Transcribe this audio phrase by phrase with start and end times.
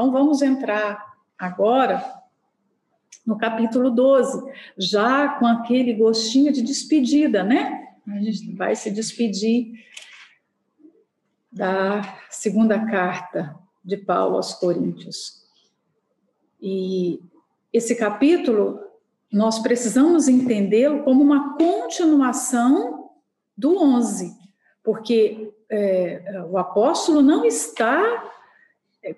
[0.00, 2.02] Então, vamos entrar agora
[3.26, 7.86] no capítulo 12, já com aquele gostinho de despedida, né?
[8.08, 9.74] A gente vai se despedir
[11.52, 12.00] da
[12.30, 15.42] segunda carta de Paulo aos Coríntios.
[16.62, 17.20] E
[17.70, 18.80] esse capítulo
[19.30, 23.10] nós precisamos entendê-lo como uma continuação
[23.54, 24.34] do 11,
[24.82, 28.30] porque é, o apóstolo não está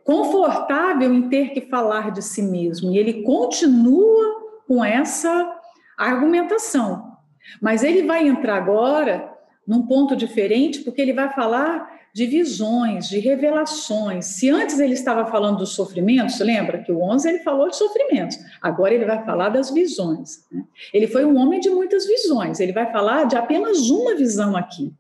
[0.04, 5.56] confortável em ter que falar de si mesmo, e ele continua com essa
[5.98, 7.16] argumentação.
[7.60, 9.30] Mas ele vai entrar agora
[9.66, 14.27] num ponto diferente, porque ele vai falar de visões, de revelações.
[14.27, 18.38] Se antes ele estava falando dos sofrimentos, lembra que o 11 ele falou de sofrimentos,
[18.60, 20.44] agora ele vai falar das visões.
[20.50, 20.62] Né?
[20.92, 24.92] Ele foi um homem de muitas visões, ele vai falar de apenas uma visão aqui,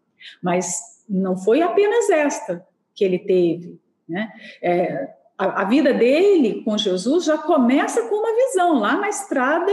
[0.42, 3.78] mas não foi apenas esta que ele teve.
[4.08, 4.30] Né?
[4.62, 9.72] É, a, a vida dele com Jesus já começa com uma visão lá na estrada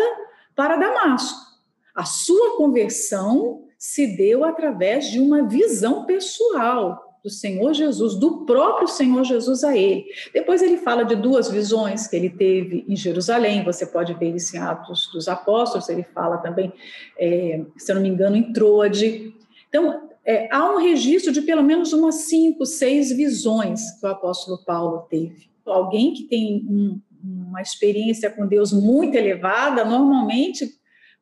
[0.55, 1.49] para Damasco.
[1.95, 8.87] A sua conversão se deu através de uma visão pessoal do Senhor Jesus, do próprio
[8.87, 10.05] Senhor Jesus a ele.
[10.33, 14.55] Depois ele fala de duas visões que ele teve em Jerusalém, você pode ver isso
[14.55, 16.71] em Atos dos Apóstolos, ele fala também,
[17.17, 19.33] é, se eu não me engano, em Troade.
[19.67, 24.63] Então, é, há um registro de pelo menos umas cinco, seis visões que o apóstolo
[24.63, 25.49] Paulo teve.
[25.65, 30.69] Alguém que tem um, uma experiência com Deus muito elevada, normalmente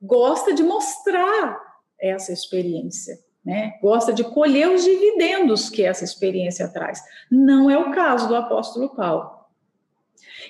[0.02, 1.58] gosta de mostrar
[2.00, 3.76] essa experiência né?
[3.82, 7.02] Gosta de colher os dividendos que essa experiência traz.
[7.32, 9.37] Não é o caso do apóstolo Paulo.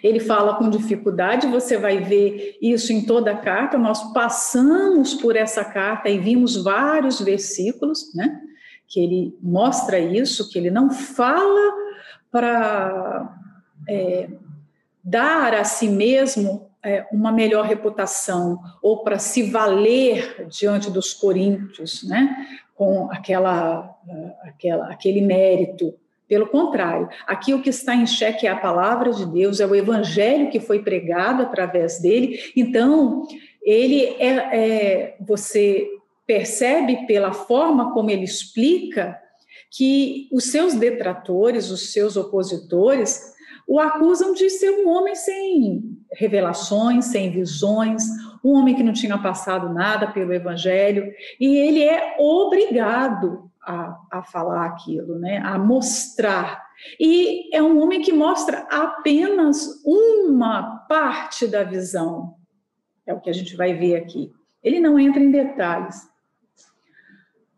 [0.04, 3.78] Ele fala com dificuldade, você vai ver isso em toda a carta.
[3.78, 8.40] Nós passamos por essa carta e vimos vários versículos, né?
[8.88, 11.74] Que ele mostra isso, que ele não fala
[12.32, 13.36] para
[13.88, 14.30] é,
[15.04, 22.04] dar a si mesmo é, uma melhor reputação ou para se valer diante dos coríntios,
[22.04, 22.36] né?
[22.78, 23.98] com aquela,
[24.44, 25.96] aquela, aquele mérito.
[26.28, 29.76] Pelo contrário, aqui o que está em xeque é a palavra de Deus, é o
[29.76, 32.40] evangelho que foi pregado através dele.
[32.56, 33.24] Então,
[33.62, 35.88] ele é, é você
[36.26, 39.18] percebe pela forma como ele explica
[39.72, 43.34] que os seus detratores, os seus opositores,
[43.68, 45.84] o acusam de ser um homem sem
[46.14, 48.04] revelações, sem visões,
[48.44, 54.24] um homem que não tinha passado nada pelo Evangelho, e ele é obrigado a, a
[54.24, 55.40] falar aquilo, né?
[55.40, 56.66] a mostrar.
[56.98, 62.36] E é um homem que mostra apenas uma parte da visão,
[63.06, 64.32] é o que a gente vai ver aqui.
[64.64, 66.08] Ele não entra em detalhes.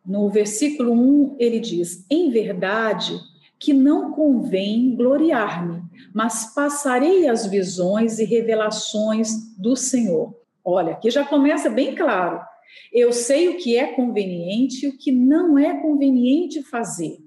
[0.05, 3.19] No versículo 1, ele diz: Em verdade,
[3.59, 5.83] que não convém gloriar-me,
[6.13, 10.33] mas passarei as visões e revelações do Senhor.
[10.63, 12.41] Olha, aqui já começa bem claro.
[12.91, 17.17] Eu sei o que é conveniente e o que não é conveniente fazer.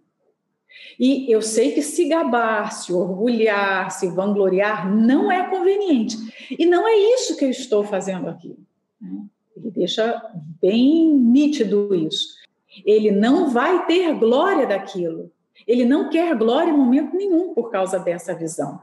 [0.98, 6.16] E eu sei que se gabar, se orgulhar, se vangloriar não é conveniente.
[6.58, 8.56] E não é isso que eu estou fazendo aqui.
[9.00, 9.24] Né?
[9.56, 10.22] Ele deixa
[10.60, 12.36] bem nítido isso.
[12.84, 15.30] Ele não vai ter glória daquilo.
[15.66, 18.80] Ele não quer glória em momento nenhum por causa dessa visão.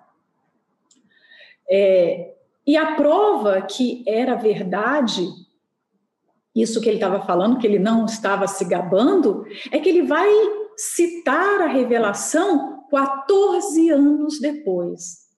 [1.70, 2.34] É,
[2.66, 5.28] e a prova que era verdade,
[6.56, 10.30] isso que ele estava falando, que ele não estava se gabando, é que ele vai
[10.76, 15.30] citar a revelação 14 anos depois.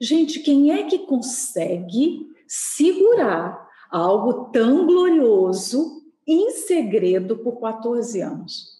[0.00, 8.74] Gente, quem é que consegue segurar algo tão glorioso em segredo por 14 anos?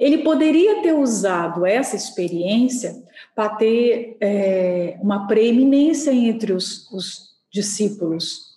[0.00, 8.53] Ele poderia ter usado essa experiência para ter é, uma preeminência entre os, os discípulos.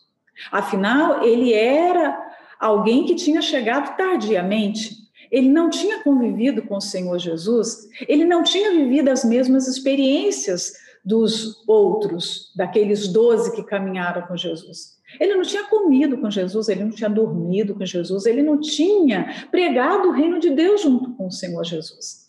[0.51, 2.17] Afinal, ele era
[2.59, 4.95] alguém que tinha chegado tardiamente.
[5.31, 10.73] Ele não tinha convivido com o Senhor Jesus, ele não tinha vivido as mesmas experiências
[11.03, 14.97] dos outros, daqueles doze que caminharam com Jesus.
[15.19, 19.47] Ele não tinha comido com Jesus, ele não tinha dormido com Jesus, ele não tinha
[19.49, 22.27] pregado o reino de Deus junto com o Senhor Jesus.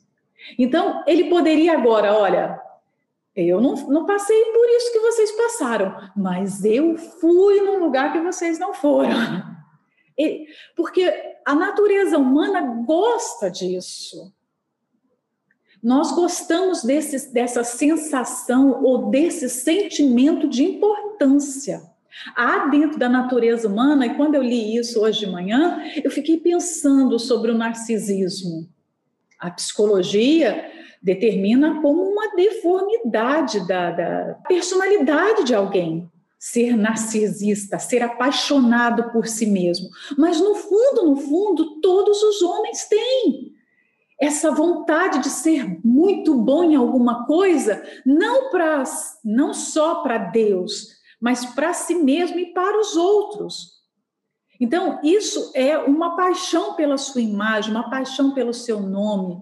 [0.57, 2.61] Então, ele poderia agora, olha,
[3.41, 8.21] eu não, não passei por isso que vocês passaram, mas eu fui num lugar que
[8.21, 9.11] vocês não foram.
[10.75, 11.13] porque
[11.47, 14.33] a natureza humana gosta disso.
[15.83, 21.81] Nós gostamos desse, dessa sensação ou desse sentimento de importância.
[22.35, 26.37] Há dentro da natureza humana, e quando eu li isso hoje de manhã, eu fiquei
[26.39, 28.69] pensando sobre o narcisismo.
[29.39, 30.69] A psicologia
[31.03, 39.47] determina como uma deformidade da, da personalidade de alguém ser narcisista, ser apaixonado por si
[39.47, 39.89] mesmo.
[40.17, 43.53] Mas no fundo, no fundo, todos os homens têm
[44.21, 48.83] essa vontade de ser muito bom em alguma coisa, não para
[49.25, 50.89] não só para Deus,
[51.21, 53.78] mas para si mesmo e para os outros.
[54.61, 59.41] Então, isso é uma paixão pela sua imagem, uma paixão pelo seu nome.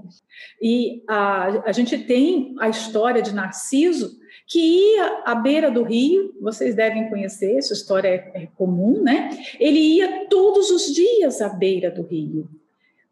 [0.60, 6.34] E a, a gente tem a história de Narciso, que ia à beira do rio,
[6.40, 9.30] vocês devem conhecer, essa história é, é comum, né?
[9.58, 12.48] Ele ia todos os dias à beira do rio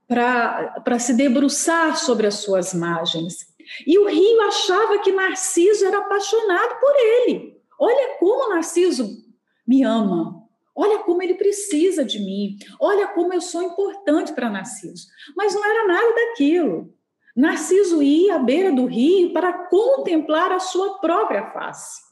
[0.07, 3.53] para se debruçar sobre as suas margens.
[3.87, 7.57] E o rio achava que Narciso era apaixonado por ele.
[7.81, 9.25] Olha como Narciso
[9.67, 10.44] me ama.
[10.75, 12.57] Olha como ele precisa de mim.
[12.81, 15.07] Olha como eu sou importante para Narciso.
[15.37, 16.93] Mas não era nada daquilo.
[17.37, 22.03] Narciso ia à beira do rio para contemplar a sua própria face.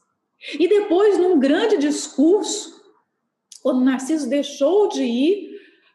[0.59, 2.81] E depois, num grande discurso,
[3.61, 5.53] quando Narciso deixou de ir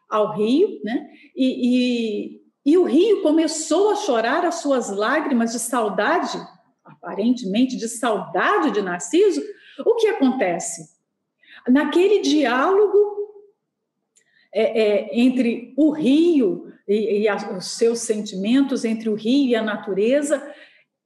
[0.09, 1.07] ao rio, né?
[1.35, 6.39] E, e, e o rio começou a chorar as suas lágrimas de saudade,
[6.83, 9.41] aparentemente de saudade de Narciso.
[9.85, 10.98] O que acontece?
[11.67, 13.09] Naquele diálogo
[14.53, 19.55] é, é, entre o rio e, e a, os seus sentimentos, entre o rio e
[19.55, 20.51] a natureza,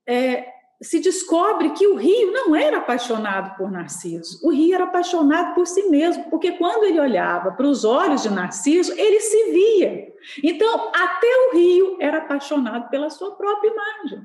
[0.08, 0.48] é,
[0.82, 5.66] se descobre que o rio não era apaixonado por Narciso, o rio era apaixonado por
[5.66, 10.14] si mesmo, porque quando ele olhava para os olhos de Narciso, ele se via.
[10.44, 14.22] Então, até o rio era apaixonado pela sua própria imagem.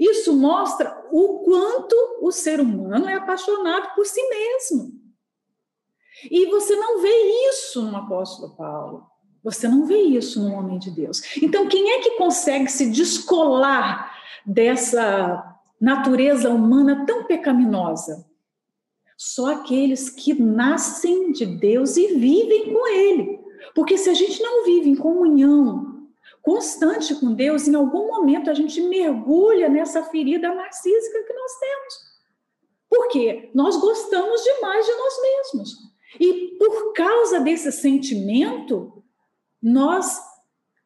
[0.00, 5.03] Isso mostra o quanto o ser humano é apaixonado por si mesmo.
[6.30, 9.06] E você não vê isso no apóstolo Paulo.
[9.42, 11.20] Você não vê isso no homem de Deus.
[11.42, 14.10] Então, quem é que consegue se descolar
[14.46, 18.24] dessa natureza humana tão pecaminosa?
[19.16, 23.38] Só aqueles que nascem de Deus e vivem com Ele.
[23.74, 25.94] Porque se a gente não vive em comunhão
[26.42, 31.94] constante com Deus, em algum momento a gente mergulha nessa ferida narcísica que nós temos.
[32.88, 35.73] Porque nós gostamos demais de nós mesmos.
[36.94, 39.04] Causa desse sentimento,
[39.62, 40.20] nós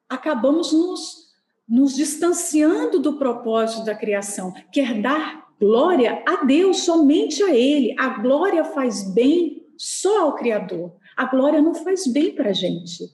[0.09, 1.29] acabamos nos
[1.69, 7.95] nos distanciando do propósito da criação, quer dar glória a Deus, somente a Ele.
[7.99, 10.95] A glória faz bem só ao Criador.
[11.15, 13.05] A glória não faz bem para a gente.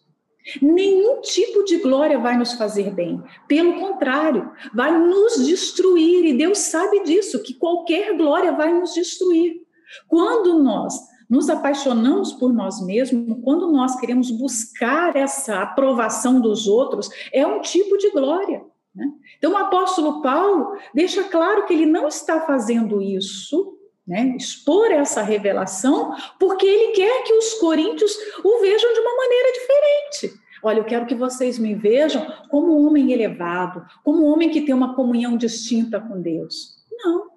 [0.61, 3.21] Nenhum tipo de glória vai nos fazer bem.
[3.49, 6.25] Pelo contrário, vai nos destruir.
[6.27, 9.63] E Deus sabe disso, que qualquer glória vai nos destruir.
[10.07, 10.95] Quando nós
[11.29, 17.61] nos apaixonamos por nós mesmos, quando nós queremos buscar essa aprovação dos outros, é um
[17.61, 18.63] tipo de glória.
[18.95, 19.07] Né?
[19.39, 25.23] Então, o apóstolo Paulo deixa claro que ele não está fazendo isso, né, expor essa
[25.23, 30.45] revelação, porque ele quer que os coríntios o vejam de uma maneira diferente.
[30.63, 34.63] Olha, eu quero que vocês me vejam como um homem elevado, como um homem que
[34.63, 36.75] tem uma comunhão distinta com Deus.
[36.91, 37.34] Não.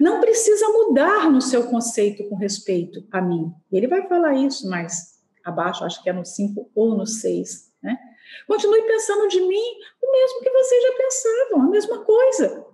[0.00, 3.52] Não precisa mudar no seu conceito com respeito a mim.
[3.70, 7.72] Ele vai falar isso mais abaixo, acho que é no 5 ou no 6.
[7.82, 7.98] Né?
[8.46, 9.64] Continue pensando de mim
[10.02, 12.66] o mesmo que vocês já pensavam, a mesma coisa.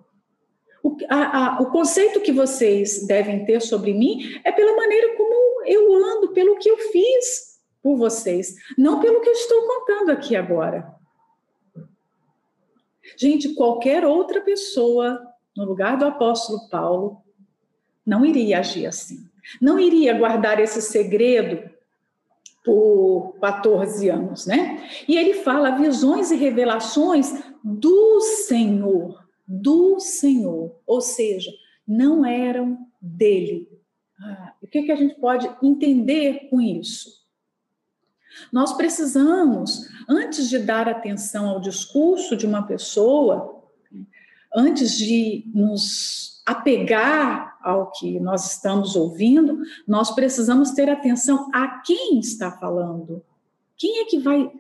[0.83, 5.65] O, a, a, o conceito que vocês devem ter sobre mim é pela maneira como
[5.67, 10.37] eu ando, pelo que eu fiz por vocês, não pelo que eu estou contando aqui
[10.37, 10.95] agora.
[13.17, 15.21] Gente, qualquer outra pessoa
[15.59, 17.21] no lugar do apóstolo Paulo,
[18.07, 19.29] não iria agir assim.
[19.61, 21.69] Não iria guardar esse segredo
[22.65, 24.89] por 14 anos, né?
[25.09, 31.51] E ele fala visões e revelações do Senhor, do Senhor, ou seja,
[31.87, 33.69] não eram dele.
[34.21, 37.27] Ah, o que, que a gente pode entender com isso?
[38.53, 43.58] Nós precisamos, antes de dar atenção ao discurso de uma pessoa,
[44.55, 52.19] antes de nos apegar ao que nós estamos ouvindo, nós precisamos ter atenção a quem
[52.19, 53.23] está falando.
[53.77, 54.51] Quem é que vai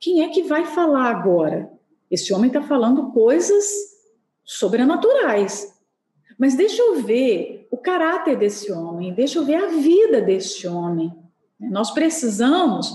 [0.00, 1.70] quem é que vai falar agora?
[2.10, 3.64] Esse homem está falando coisas
[4.44, 5.72] sobrenaturais.
[6.36, 11.12] Mas deixa eu ver o caráter desse homem, deixa eu ver a vida desse homem.
[11.58, 12.92] Nós precisamos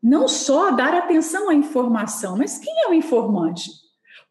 [0.00, 3.81] não só dar atenção à informação, mas quem é o informante?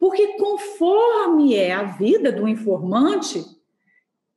[0.01, 3.45] Porque conforme é a vida do informante,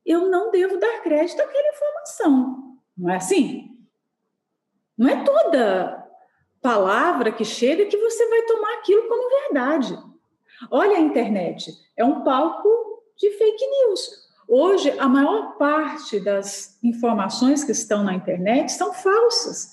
[0.05, 2.77] eu não devo dar crédito àquela informação.
[2.95, 3.71] Não é assim?
[4.95, 6.07] Não é toda
[6.61, 9.97] palavra que chega que você vai tomar aquilo como verdade.
[10.69, 12.69] Olha a internet, é um palco
[13.17, 14.23] de fake news.
[14.47, 19.71] Hoje, a maior parte das informações que estão na internet são falsas.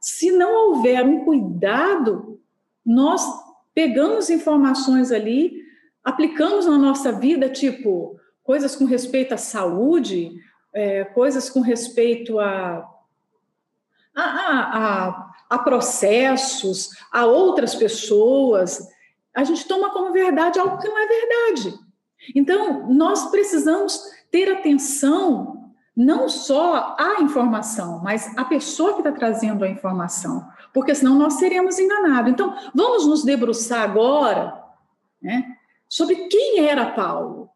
[0.00, 2.40] Se não houver um cuidado,
[2.84, 3.45] nós
[3.76, 5.62] pegamos informações ali,
[6.02, 10.32] aplicamos na nossa vida, tipo, coisas com respeito à saúde,
[10.74, 12.88] é, coisas com respeito a,
[14.14, 18.80] a, a, a processos, a outras pessoas,
[19.34, 21.78] a gente toma como verdade algo que não é verdade.
[22.34, 25.65] Então, nós precisamos ter atenção
[25.96, 31.34] não só à informação, mas à pessoa que está trazendo a informação, porque senão nós
[31.34, 32.30] seremos enganados.
[32.30, 34.62] Então, vamos nos debruçar agora
[35.22, 35.56] né,
[35.88, 37.48] sobre quem era Paulo.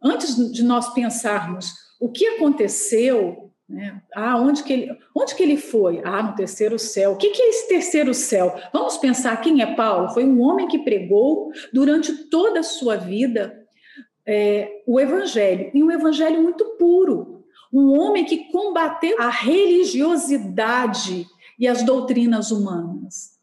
[0.00, 5.56] Antes de nós pensarmos o que aconteceu, né, ah, onde que, ele, onde que ele
[5.56, 6.00] foi?
[6.04, 7.12] Ah, no terceiro céu.
[7.12, 8.54] O que, que é esse terceiro céu?
[8.72, 10.10] Vamos pensar quem é Paulo?
[10.10, 13.65] Foi um homem que pregou durante toda a sua vida
[14.26, 17.44] é, o evangelho, e um evangelho muito puro.
[17.72, 21.26] Um homem que combateu a religiosidade
[21.58, 23.38] e as doutrinas humanas.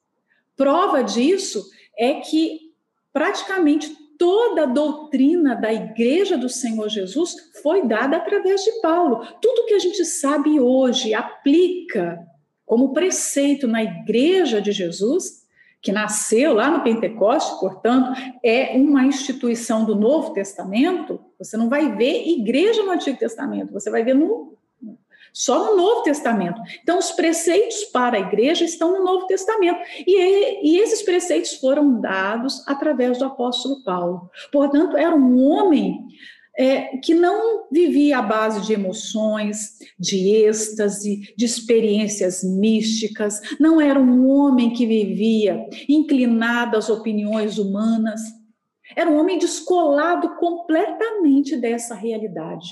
[0.55, 1.63] Prova disso
[1.97, 2.73] é que
[3.11, 9.25] praticamente toda a doutrina da igreja do Senhor Jesus foi dada através de Paulo.
[9.41, 12.19] Tudo que a gente sabe hoje aplica
[12.65, 15.42] como preceito na igreja de Jesus
[15.83, 21.93] que nasceu lá no Pentecoste, portanto, é uma instituição do Novo Testamento, você não vai
[21.93, 24.57] ver igreja no Antigo Testamento, você vai ver no,
[25.33, 26.61] só no Novo Testamento.
[26.81, 29.81] Então, os preceitos para a igreja estão no Novo Testamento.
[30.07, 34.29] E, e esses preceitos foram dados através do apóstolo Paulo.
[34.53, 36.07] Portanto, era um homem
[36.57, 43.99] é, que não vivia à base de emoções, de êxtase, de experiências místicas, não era
[43.99, 48.21] um homem que vivia inclinado às opiniões humanas,
[48.95, 52.67] era um homem descolado completamente dessa realidade.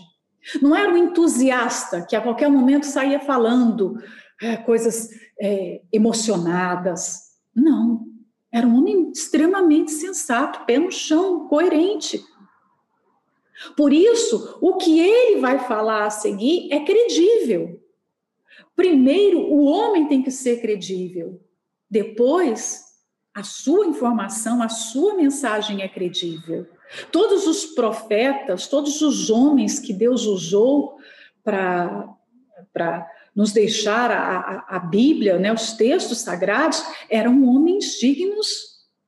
[0.61, 3.95] Não era um entusiasta que a qualquer momento saía falando
[4.41, 5.09] é, coisas
[5.39, 7.19] é, emocionadas.
[7.55, 8.01] Não.
[8.51, 12.21] Era um homem extremamente sensato, pé no chão, coerente.
[13.75, 17.79] Por isso, o que ele vai falar a seguir é credível.
[18.75, 21.39] Primeiro, o homem tem que ser credível.
[21.89, 22.83] Depois,
[23.33, 26.67] a sua informação, a sua mensagem é credível.
[27.11, 30.97] Todos os profetas, todos os homens que Deus usou
[31.43, 32.17] para
[33.35, 38.47] nos deixar a, a, a, Bíblia, né, os textos sagrados, eram homens dignos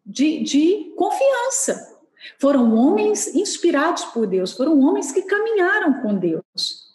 [0.05, 1.92] de, de confiança.
[2.39, 6.93] Foram homens inspirados por Deus, foram homens que caminharam com Deus.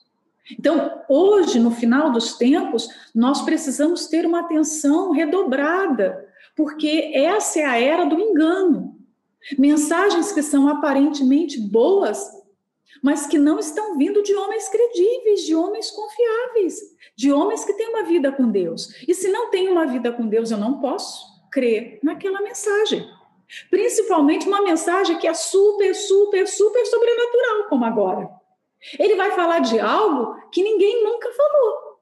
[0.59, 7.65] Então, hoje, no final dos tempos, nós precisamos ter uma atenção redobrada, porque essa é
[7.65, 8.97] a era do engano.
[9.59, 12.19] Mensagens que são aparentemente boas,
[13.03, 16.81] mas que não estão vindo de homens credíveis, de homens confiáveis,
[17.17, 18.89] de homens que têm uma vida com Deus.
[19.07, 23.09] E se não tem uma vida com Deus, eu não posso crer naquela mensagem.
[23.71, 28.31] Principalmente uma mensagem que é super, super, super sobrenatural, como agora.
[28.99, 31.99] Ele vai falar de algo que ninguém nunca falou.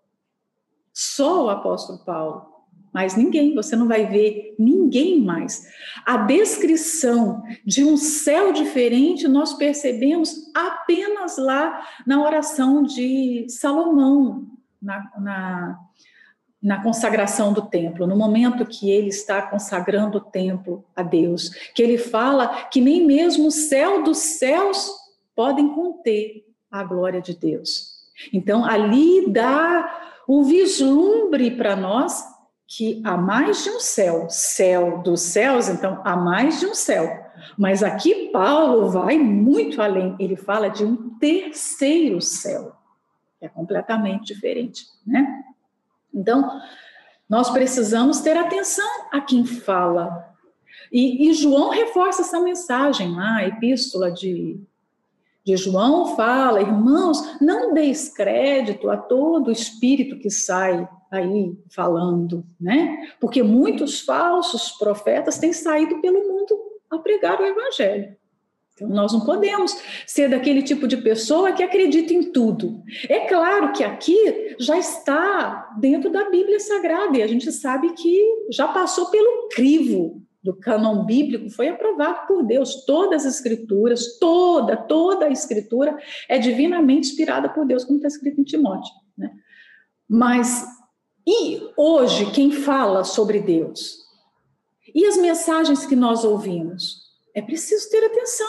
[0.92, 2.56] Só o apóstolo Paulo.
[2.92, 5.68] Mas ninguém, você não vai ver ninguém mais.
[6.06, 14.46] A descrição de um céu diferente nós percebemos apenas lá na oração de Salomão,
[14.80, 15.78] na, na
[16.66, 21.80] na consagração do templo, no momento que ele está consagrando o templo a Deus, que
[21.80, 24.90] ele fala que nem mesmo o céu dos céus
[25.32, 27.92] podem conter a glória de Deus.
[28.32, 32.24] Então, ali dá o vislumbre para nós
[32.66, 37.26] que há mais de um céu, céu dos céus, então há mais de um céu.
[37.56, 42.72] Mas aqui Paulo vai muito além, ele fala de um terceiro céu,
[43.38, 45.44] que é completamente diferente, né?
[46.16, 46.60] Então,
[47.28, 50.34] nós precisamos ter atenção a quem fala.
[50.90, 54.58] E, e João reforça essa mensagem lá, a epístola de,
[55.44, 63.12] de João fala, irmãos, não deis crédito a todo espírito que sai aí falando, né?
[63.20, 66.58] Porque muitos falsos profetas têm saído pelo mundo
[66.90, 68.16] a pregar o evangelho.
[68.76, 69.74] Então, nós não podemos
[70.06, 72.82] ser daquele tipo de pessoa que acredita em tudo.
[73.08, 78.22] É claro que aqui já está dentro da Bíblia Sagrada e a gente sabe que
[78.52, 82.84] já passou pelo crivo do cânon bíblico, foi aprovado por Deus.
[82.84, 85.96] Todas as escrituras, toda, toda a escritura
[86.28, 88.92] é divinamente inspirada por Deus, como está escrito em Timóteo.
[89.16, 89.30] Né?
[90.06, 90.66] Mas,
[91.26, 94.04] e hoje, quem fala sobre Deus?
[94.94, 97.06] E as mensagens que nós ouvimos?
[97.36, 98.48] é preciso ter atenção,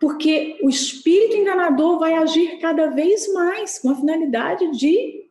[0.00, 5.28] porque o espírito enganador vai agir cada vez mais com a finalidade de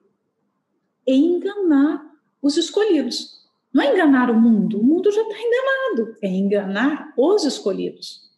[1.07, 2.05] enganar
[2.39, 3.39] os escolhidos.
[3.73, 8.29] Não é enganar o mundo, o mundo já está enganado, é enganar os escolhidos.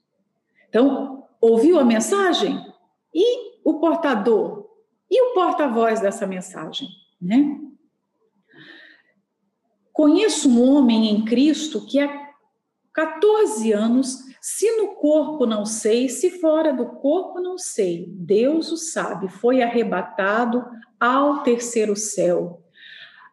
[0.69, 2.65] Então, ouviu a mensagem?
[3.13, 4.69] E o portador?
[5.09, 6.87] E o porta-voz dessa mensagem?
[7.21, 7.59] Né?
[9.91, 12.20] Conheço um homem em Cristo que há
[12.93, 18.77] 14 anos, se no corpo não sei, se fora do corpo não sei, Deus o
[18.77, 20.65] sabe, foi arrebatado
[20.99, 22.61] ao terceiro céu.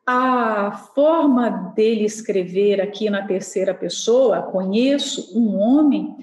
[0.07, 6.17] A forma dele escrever aqui na terceira pessoa, conheço um homem,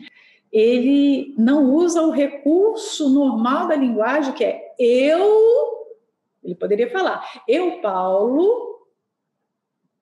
[0.51, 5.88] ele não usa o recurso normal da linguagem, que é eu,
[6.44, 8.88] ele poderia falar, eu, Paulo,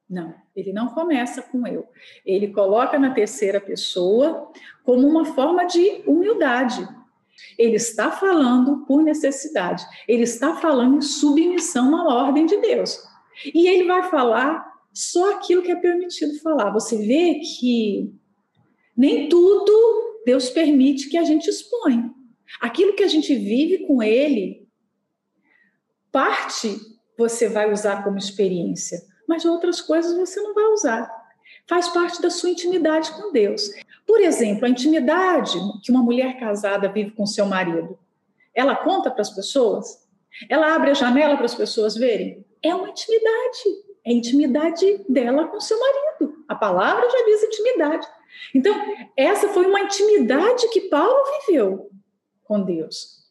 [0.09, 1.87] não, ele não começa com eu.
[2.25, 4.51] Ele coloca na terceira pessoa
[4.83, 6.87] como uma forma de humildade.
[7.57, 9.83] Ele está falando por necessidade.
[10.07, 13.03] Ele está falando em submissão à ordem de Deus.
[13.53, 16.69] E ele vai falar só aquilo que é permitido falar.
[16.71, 18.13] Você vê que
[18.95, 22.11] nem tudo Deus permite que a gente expõe.
[22.61, 24.67] Aquilo que a gente vive com ele,
[26.11, 26.77] parte
[27.17, 29.01] você vai usar como experiência
[29.33, 31.11] mas outras coisas você não vai usar.
[31.67, 33.67] Faz parte da sua intimidade com Deus.
[34.05, 37.97] Por exemplo, a intimidade que uma mulher casada vive com seu marido,
[38.53, 40.07] ela conta para as pessoas?
[40.47, 42.45] Ela abre a janela para as pessoas verem?
[42.61, 43.63] É uma intimidade.
[44.05, 46.45] É a intimidade dela com seu marido.
[46.47, 48.07] A palavra já diz intimidade.
[48.53, 48.75] Então,
[49.17, 51.89] essa foi uma intimidade que Paulo viveu
[52.43, 53.23] com Deus.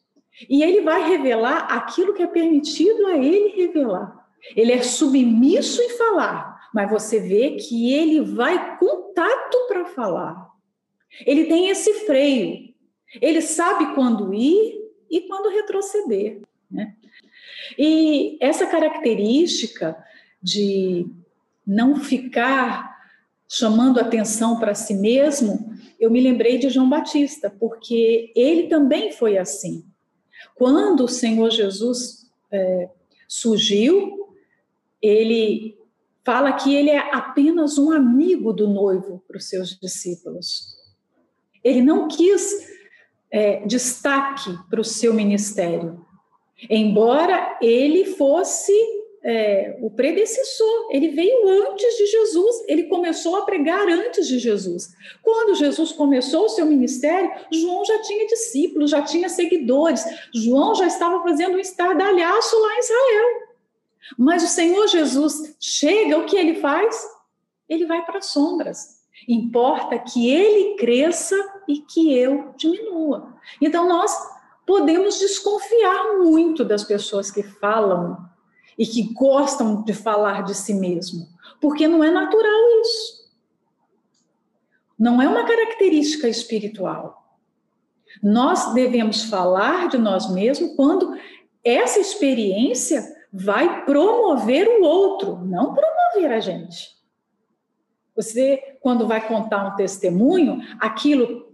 [0.49, 4.22] E ele vai revelar aquilo que é permitido a ele revelar.
[4.55, 10.49] Ele é submisso em falar, mas você vê que ele vai com tato para falar.
[11.25, 12.73] Ele tem esse freio.
[13.21, 16.41] Ele sabe quando ir e quando retroceder.
[16.69, 16.95] Né?
[17.77, 19.95] E essa característica
[20.41, 21.05] de
[21.65, 22.93] não ficar
[23.47, 29.37] chamando atenção para si mesmo, eu me lembrei de João Batista, porque ele também foi
[29.37, 29.85] assim.
[30.55, 32.89] Quando o Senhor Jesus é,
[33.27, 34.22] surgiu,
[35.03, 35.77] ele
[36.25, 40.73] fala que ele é apenas um amigo do noivo para os seus discípulos.
[41.61, 42.65] Ele não quis
[43.29, 46.05] é, destaque para o seu ministério,
[46.69, 48.71] embora ele fosse
[49.25, 54.93] é, o predecessor, ele veio antes de Jesus, ele começou a pregar antes de Jesus.
[55.21, 60.87] Quando Jesus começou o seu ministério, João já tinha discípulos, já tinha seguidores, João já
[60.87, 63.52] estava fazendo um estardalhaço lá em Israel.
[64.17, 67.07] Mas o Senhor Jesus chega, o que ele faz?
[67.67, 69.03] Ele vai para as sombras.
[69.27, 71.35] Importa que ele cresça
[71.67, 73.35] e que eu diminua.
[73.61, 74.11] Então nós
[74.65, 78.17] podemos desconfiar muito das pessoas que falam
[78.77, 81.27] e que gostam de falar de si mesmo,
[81.61, 83.23] porque não é natural isso.
[84.97, 87.37] Não é uma característica espiritual.
[88.21, 91.17] Nós devemos falar de nós mesmos quando
[91.63, 96.93] essa experiência vai promover o outro, não promover a gente.
[98.15, 101.51] Você, quando vai contar um testemunho, aquilo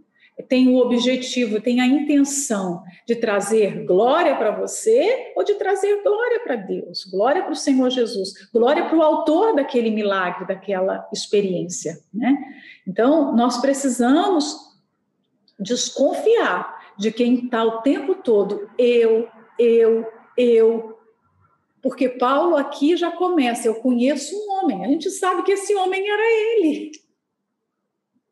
[0.48, 6.40] tem o objetivo, tem a intenção de trazer glória para você ou de trazer glória
[6.42, 12.00] para Deus, glória para o Senhor Jesus, glória para o autor daquele milagre, daquela experiência,
[12.14, 12.38] né?
[12.88, 14.56] Então, nós precisamos
[15.60, 20.89] desconfiar de quem está o tempo todo eu, eu, eu,
[21.82, 26.08] porque Paulo aqui já começa, eu conheço um homem, a gente sabe que esse homem
[26.10, 26.92] era ele.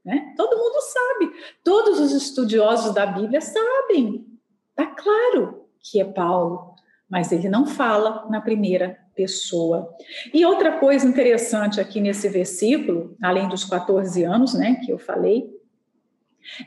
[0.04, 0.34] Né?
[0.38, 1.32] Todo mundo sabe,
[1.64, 4.26] todos os estudiosos da Bíblia sabem,
[4.70, 6.76] está claro que é Paulo,
[7.10, 9.94] mas ele não fala na primeira pessoa.
[10.34, 15.50] E outra coisa interessante aqui nesse versículo, além dos 14 anos, né, que eu falei,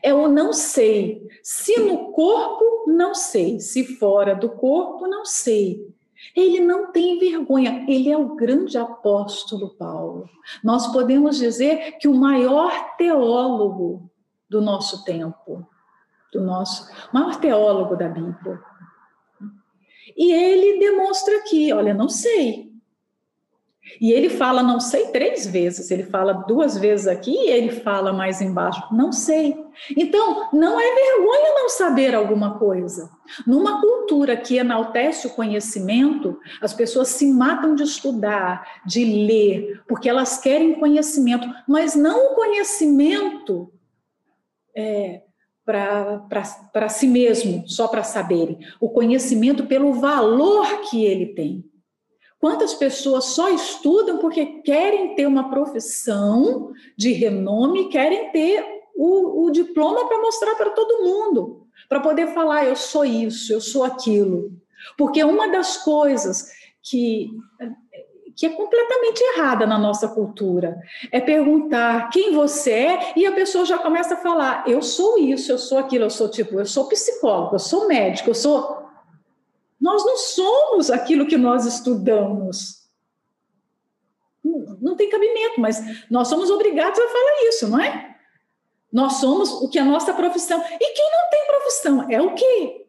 [0.02, 1.26] é o não sei.
[1.42, 3.60] Se no corpo, não sei.
[3.60, 5.88] Se fora do corpo, não sei.
[6.36, 10.28] Ele não tem vergonha, ele é o grande apóstolo Paulo.
[10.62, 14.10] Nós podemos dizer que o maior teólogo
[14.48, 15.66] do nosso tempo,
[16.32, 18.60] do nosso maior teólogo da Bíblia.
[20.16, 22.69] E ele demonstra aqui, olha, não sei,
[24.00, 28.12] e ele fala não sei três vezes, ele fala duas vezes aqui e ele fala
[28.12, 29.56] mais embaixo, não sei.
[29.96, 33.10] Então, não é vergonha não saber alguma coisa.
[33.46, 40.08] Numa cultura que enaltece o conhecimento, as pessoas se matam de estudar, de ler, porque
[40.08, 43.72] elas querem conhecimento, mas não o conhecimento
[44.76, 45.22] é,
[45.64, 48.58] para si mesmo, só para saberem.
[48.80, 51.69] O conhecimento pelo valor que ele tem.
[52.40, 58.64] Quantas pessoas só estudam porque querem ter uma profissão de renome, querem ter
[58.96, 63.60] o, o diploma para mostrar para todo mundo, para poder falar: eu sou isso, eu
[63.60, 64.52] sou aquilo.
[64.96, 66.50] Porque uma das coisas
[66.82, 67.30] que
[68.40, 70.80] que é completamente errada na nossa cultura.
[71.12, 75.52] É perguntar quem você é e a pessoa já começa a falar: eu sou isso,
[75.52, 78.89] eu sou aquilo, eu sou tipo, eu sou psicólogo, eu sou médico, eu sou.
[79.80, 82.80] Nós não somos aquilo que nós estudamos.
[84.44, 88.16] Não, não tem cabimento, mas nós somos obrigados a falar isso, não é?
[88.92, 90.60] Nós somos o que a nossa profissão.
[90.60, 92.86] E quem não tem profissão é o quê?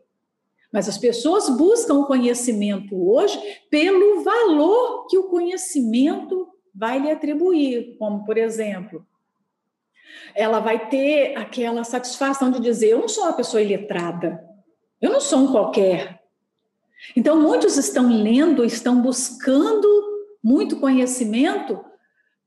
[0.71, 7.97] Mas as pessoas buscam o conhecimento hoje pelo valor que o conhecimento vai lhe atribuir,
[7.99, 9.05] como por exemplo,
[10.33, 14.43] ela vai ter aquela satisfação de dizer: eu não sou uma pessoa iletrada,
[15.01, 16.20] eu não sou um qualquer.
[17.15, 19.87] Então, muitos estão lendo, estão buscando
[20.43, 21.83] muito conhecimento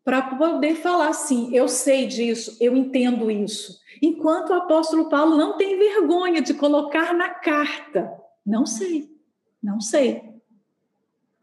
[0.05, 3.79] para poder falar assim: eu sei disso, eu entendo isso.
[4.03, 8.13] Enquanto o apóstolo Paulo não tem vergonha de colocar na carta:
[8.45, 9.11] não sei,
[9.63, 10.23] não sei,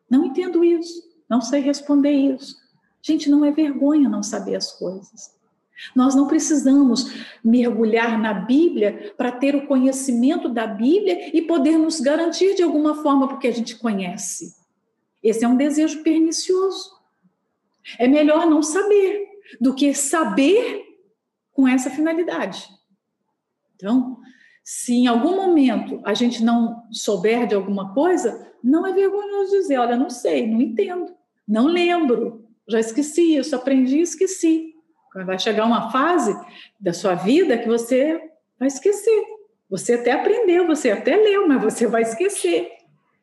[0.10, 2.56] não entendo isso, não sei responder isso.
[3.02, 5.41] Gente, não é vergonha não saber as coisas.
[5.96, 7.12] Nós não precisamos
[7.44, 13.02] mergulhar na Bíblia para ter o conhecimento da Bíblia e poder nos garantir de alguma
[13.02, 14.56] forma porque a gente conhece.
[15.24, 16.92] Esse é um desejo pernicioso.
[17.98, 19.28] É melhor não saber
[19.60, 20.86] do que saber
[21.52, 22.68] com essa finalidade.
[23.76, 24.18] Então,
[24.64, 29.78] se em algum momento a gente não souber de alguma coisa, não é vergonhoso dizer:
[29.78, 31.14] olha, não sei, não entendo,
[31.48, 34.71] não lembro, já esqueci isso, aprendi e esqueci.
[35.14, 36.34] Vai chegar uma fase
[36.80, 38.20] da sua vida que você
[38.58, 39.24] vai esquecer.
[39.70, 42.70] Você até aprendeu, você até leu, mas você vai esquecer.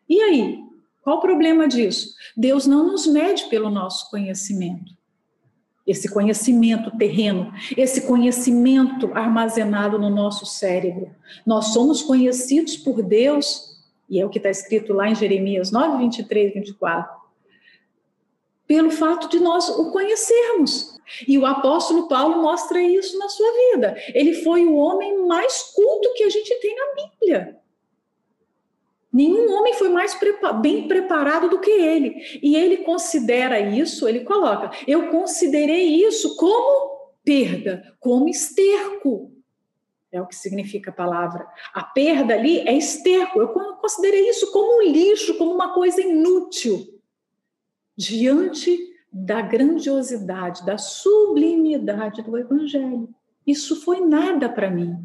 [0.08, 0.68] E aí?
[1.02, 2.14] Qual o problema disso?
[2.36, 4.96] Deus não nos mede pelo nosso conhecimento.
[5.86, 11.10] Esse conhecimento terreno, esse conhecimento armazenado no nosso cérebro.
[11.46, 15.96] Nós somos conhecidos por Deus, e é o que está escrito lá em Jeremias 9,
[15.96, 17.10] 23, 24,
[18.66, 20.97] pelo fato de nós o conhecermos.
[21.26, 23.96] E o apóstolo Paulo mostra isso na sua vida.
[24.14, 27.58] Ele foi o homem mais culto que a gente tem na Bíblia.
[29.12, 32.38] Nenhum homem foi mais prepa bem preparado do que ele.
[32.42, 39.32] E ele considera isso, ele coloca: eu considerei isso como perda, como esterco.
[40.10, 41.46] É o que significa a palavra.
[41.74, 43.40] A perda ali é esterco.
[43.40, 46.98] Eu considerei isso como um lixo, como uma coisa inútil.
[47.96, 48.78] Diante
[49.12, 53.08] da grandiosidade, da sublimidade do Evangelho.
[53.46, 54.96] Isso foi nada para mim.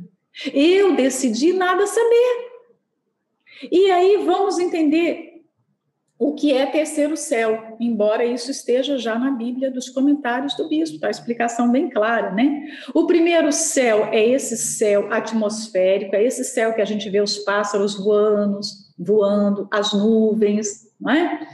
[0.53, 2.51] Eu decidi nada saber.
[3.71, 5.33] E aí vamos entender
[6.23, 10.99] o que é terceiro céu, embora isso esteja já na Bíblia dos comentários do bispo,
[10.99, 11.07] tá?
[11.07, 12.65] a explicação bem clara, né?
[12.93, 17.39] O primeiro céu é esse céu atmosférico, é esse céu que a gente vê os
[17.39, 18.59] pássaros voando,
[18.97, 21.47] voando, as nuvens, não é?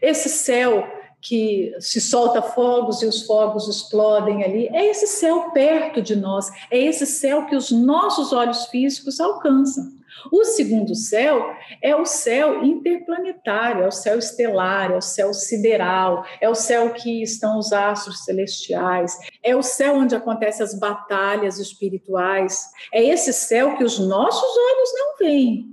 [0.00, 0.86] Esse céu
[1.24, 6.50] que se solta fogos e os fogos explodem ali, é esse céu perto de nós,
[6.70, 9.94] é esse céu que os nossos olhos físicos alcançam.
[10.30, 16.24] O segundo céu é o céu interplanetário, é o céu estelar, é o céu sideral,
[16.40, 21.58] é o céu que estão os astros celestiais, é o céu onde acontecem as batalhas
[21.58, 25.70] espirituais, é esse céu que os nossos olhos não veem.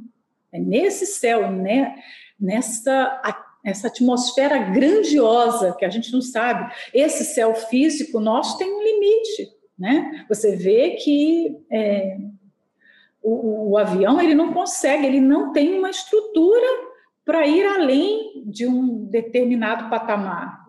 [0.54, 1.96] É nesse céu, né,
[2.40, 3.22] nessa
[3.64, 6.74] essa atmosfera grandiosa que a gente não sabe.
[6.94, 10.26] Esse céu físico nosso tem um limite, né?
[10.28, 12.18] Você vê que é,
[13.22, 16.68] o, o, avião ele não consegue, ele não tem uma estrutura
[17.24, 20.62] para ir além de um determinado patamar.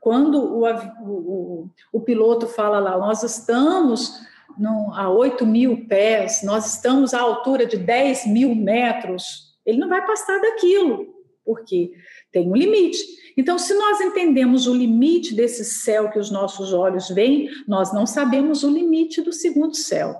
[0.00, 0.64] Quando o,
[1.02, 4.20] o, o piloto fala lá, nós estamos
[4.58, 9.88] no, a 8 mil pés, nós estamos à altura de 10 mil metros, ele não
[9.88, 11.14] vai passar daquilo,
[11.44, 11.92] porque
[12.32, 12.98] tem um limite.
[13.36, 18.06] Então, se nós entendemos o limite desse céu que os nossos olhos veem, nós não
[18.06, 20.16] sabemos o limite do segundo céu,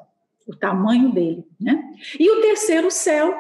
[0.46, 1.82] o tamanho dele, né?
[2.18, 3.34] E o terceiro céu,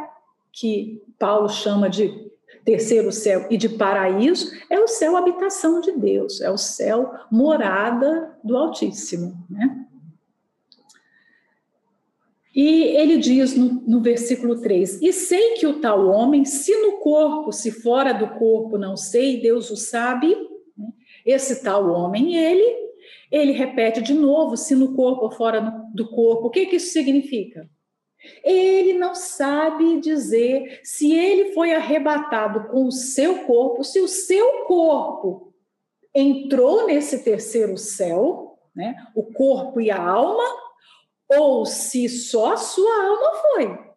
[0.52, 2.30] que Paulo chama de
[2.64, 8.36] terceiro céu e de paraíso, é o céu habitação de Deus, é o céu morada
[8.44, 9.86] do Altíssimo, né?
[12.54, 16.98] E ele diz no, no, versículo 3: E sei que o tal homem, se no
[16.98, 20.36] corpo, se fora do corpo, não sei, Deus o sabe.
[20.76, 20.88] Né?
[21.24, 22.76] Esse tal homem, ele,
[23.30, 25.60] Ele repete de novo, se no corpo ou fora
[25.94, 26.48] do corpo.
[26.48, 27.66] O que, que isso significa?
[28.44, 34.64] Ele não sabe dizer se ele foi arrebatado com o seu corpo, se o seu
[34.66, 35.52] corpo
[36.14, 40.44] entrou nesse terceiro céu, né, o corpo e a alma,
[41.38, 43.92] ou se só a sua alma foi.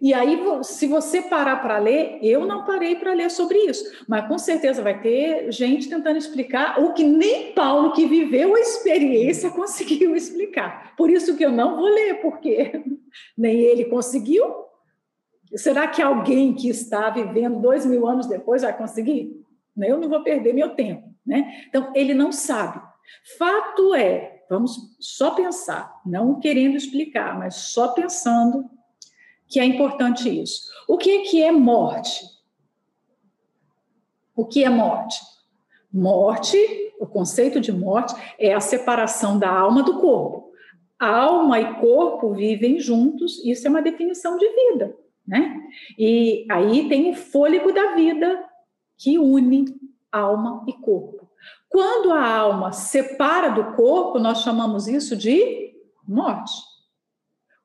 [0.00, 4.26] E aí, se você parar para ler, eu não parei para ler sobre isso, mas
[4.26, 9.50] com certeza vai ter gente tentando explicar o que nem Paulo, que viveu a experiência,
[9.50, 10.94] conseguiu explicar.
[10.96, 12.82] Por isso que eu não vou ler, porque
[13.38, 14.64] nem ele conseguiu.
[15.54, 19.40] Será que alguém que está vivendo dois mil anos depois vai conseguir?
[19.76, 21.64] Eu não vou perder meu tempo, né?
[21.68, 22.80] Então, ele não sabe.
[23.38, 28.70] Fato é, vamos só pensar, não querendo explicar, mas só pensando
[29.48, 30.70] que é importante isso.
[30.88, 32.24] O que, que é morte?
[34.34, 35.20] O que é morte?
[35.92, 36.56] Morte,
[36.98, 40.52] o conceito de morte é a separação da alma do corpo.
[40.98, 45.60] Alma e corpo vivem juntos, isso é uma definição de vida, né?
[45.98, 48.48] E aí tem o fôlego da vida
[48.96, 49.76] que une
[50.10, 51.23] alma e corpo.
[51.74, 55.74] Quando a alma separa do corpo, nós chamamos isso de
[56.06, 56.52] morte.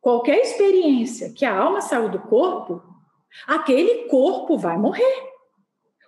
[0.02, 2.82] Qualquer experiência que a alma saiu do corpo,
[3.46, 5.30] aquele corpo vai morrer.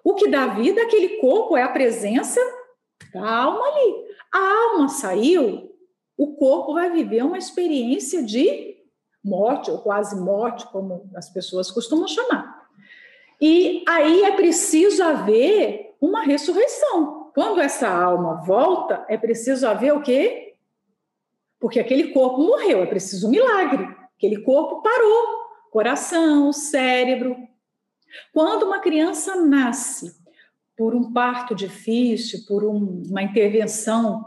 [0.03, 2.41] O que dá vida àquele corpo é a presença
[3.13, 4.05] da alma ali.
[4.33, 5.71] A alma saiu,
[6.17, 8.77] o corpo vai viver uma experiência de
[9.23, 12.67] morte, ou quase morte, como as pessoas costumam chamar.
[13.39, 17.20] E aí é preciso haver uma ressurreição.
[17.33, 20.55] Quando essa alma volta, é preciso haver o quê?
[21.59, 23.87] Porque aquele corpo morreu, é preciso um milagre.
[24.17, 25.23] Aquele corpo parou,
[25.71, 27.35] coração, cérebro.
[28.33, 30.11] Quando uma criança nasce
[30.75, 34.25] por um parto difícil, por um, uma intervenção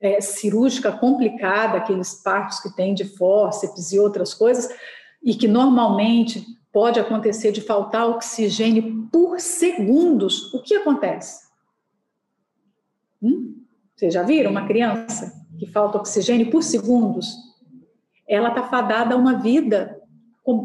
[0.00, 4.68] é, cirúrgica complicada, aqueles partos que tem de fórceps e outras coisas,
[5.22, 11.45] e que normalmente pode acontecer de faltar oxigênio por segundos, o que acontece?
[13.26, 13.56] Hum?
[13.94, 17.34] Vocês já viram uma criança que falta oxigênio por segundos,
[18.28, 20.00] ela está fadada a uma vida,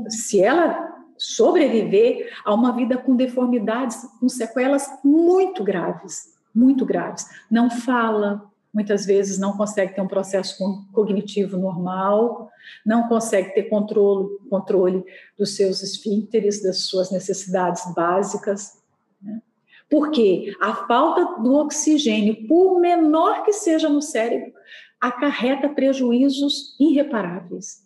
[0.09, 7.25] se ela sobreviver, a uma vida com deformidades, com sequelas muito graves, muito graves.
[7.49, 8.43] Não fala,
[8.73, 10.57] muitas vezes não consegue ter um processo
[10.91, 12.49] cognitivo normal,
[12.85, 15.05] não consegue ter controle, controle
[15.37, 18.80] dos seus esfínteres, das suas necessidades básicas.
[19.91, 24.53] Porque a falta do oxigênio, por menor que seja no cérebro,
[25.01, 27.81] acarreta prejuízos irreparáveis.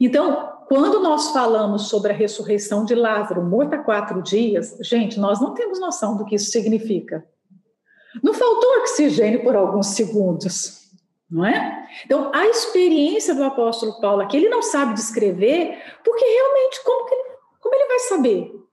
[0.00, 5.40] Então, quando nós falamos sobre a ressurreição de Lázaro, morto há quatro dias, gente, nós
[5.40, 7.26] não temos noção do que isso significa.
[8.22, 10.88] Não faltou oxigênio por alguns segundos,
[11.28, 11.88] não é?
[12.04, 17.14] Então, a experiência do apóstolo Paulo aqui, ele não sabe descrever, porque realmente, como, que
[17.14, 17.24] ele,
[17.60, 18.67] como ele vai saber?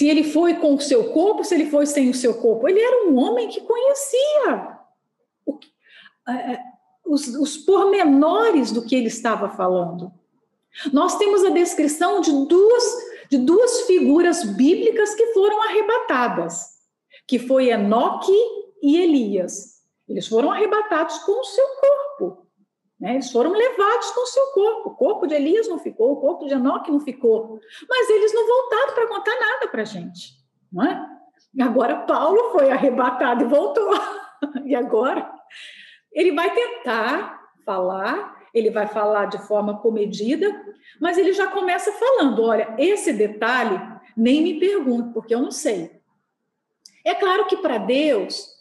[0.00, 2.66] Se ele foi com o seu corpo, se ele foi sem o seu corpo.
[2.66, 4.78] Ele era um homem que conhecia
[5.44, 5.58] o,
[7.04, 10.10] os, os pormenores do que ele estava falando.
[10.90, 12.82] Nós temos a descrição de duas,
[13.30, 16.64] de duas figuras bíblicas que foram arrebatadas,
[17.26, 18.32] que foi Enoque
[18.82, 19.82] e Elias.
[20.08, 21.99] Eles foram arrebatados com o seu corpo.
[23.00, 23.14] Né?
[23.14, 24.90] Eles foram levados com o seu corpo.
[24.90, 27.58] O corpo de Elias não ficou, o corpo de Enoque não ficou.
[27.88, 30.34] Mas eles não voltaram para contar nada para a gente.
[30.70, 31.06] Não é?
[31.60, 33.90] Agora Paulo foi arrebatado e voltou.
[34.64, 35.32] e agora
[36.12, 40.48] ele vai tentar falar, ele vai falar de forma comedida,
[41.00, 43.80] mas ele já começa falando: olha, esse detalhe
[44.16, 45.98] nem me pergunte, porque eu não sei.
[47.04, 48.60] É claro que para Deus,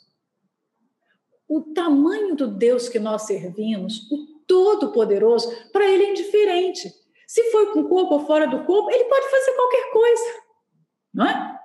[1.48, 6.92] o tamanho do Deus que nós servimos, o Todo-Poderoso, para ele é indiferente.
[7.28, 10.24] Se foi com o corpo ou fora do corpo, ele pode fazer qualquer coisa,
[11.14, 11.60] não é?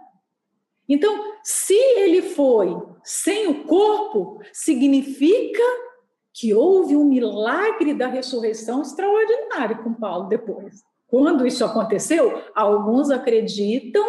[0.86, 5.62] Então, se ele foi sem o corpo, significa
[6.34, 10.82] que houve um milagre da ressurreição extraordinário com Paulo depois.
[11.06, 14.04] Quando isso aconteceu, alguns acreditam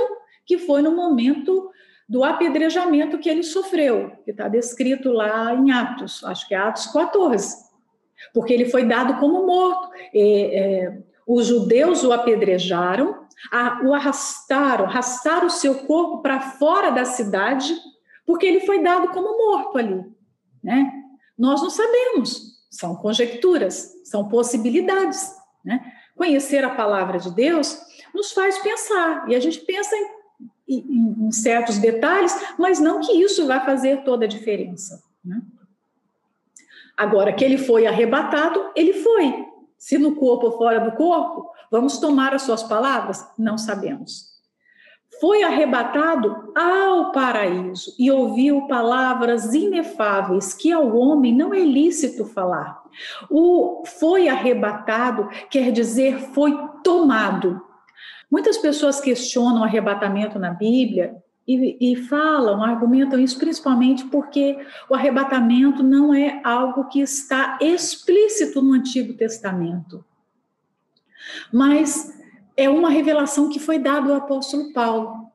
[0.46, 1.72] que foi no momento
[2.10, 6.88] do apedrejamento que ele sofreu, que está descrito lá em Atos, acho que é Atos
[6.88, 7.56] 14,
[8.34, 9.90] porque ele foi dado como morto.
[10.14, 16.92] É, é, os judeus o apedrejaram, a, o arrastaram, arrastaram o seu corpo para fora
[16.92, 17.74] da cidade,
[18.26, 20.04] porque ele foi dado como morto ali,
[20.64, 20.92] né?
[21.38, 25.94] Nós não sabemos, são conjecturas, são possibilidades, né?
[26.16, 27.78] Conhecer a palavra de Deus
[28.14, 29.96] nos faz pensar, e a gente pensa
[30.68, 35.42] em, em, em certos detalhes, mas não que isso vai fazer toda a diferença, né?
[36.98, 39.46] Agora que ele foi arrebatado, ele foi.
[39.78, 43.26] Se no corpo ou fora do corpo, vamos tomar as suas palavras?
[43.38, 44.36] Não sabemos.
[45.20, 52.82] Foi arrebatado ao paraíso e ouviu palavras inefáveis que ao homem não é lícito falar.
[53.30, 57.62] O foi arrebatado quer dizer foi tomado.
[58.30, 61.16] Muitas pessoas questionam o arrebatamento na Bíblia
[61.48, 64.58] e, e, falam, argumentam isso principalmente porque
[64.90, 70.04] o arrebatamento não é algo que está explícito no Antigo Testamento,
[71.54, 72.20] mas
[72.58, 75.26] é uma revelação que foi dada ao apóstolo Paulo.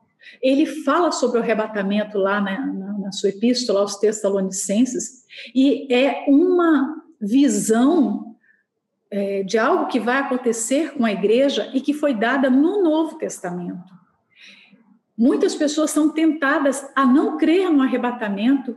[0.42, 6.24] Ele fala sobre o arrebatamento lá na, na, na sua epístola aos Tessalonicenses, e é
[6.26, 8.34] uma visão
[9.10, 13.16] é, de algo que vai acontecer com a igreja e que foi dada no Novo
[13.16, 13.99] Testamento.
[15.20, 18.74] Muitas pessoas são tentadas a não crer no arrebatamento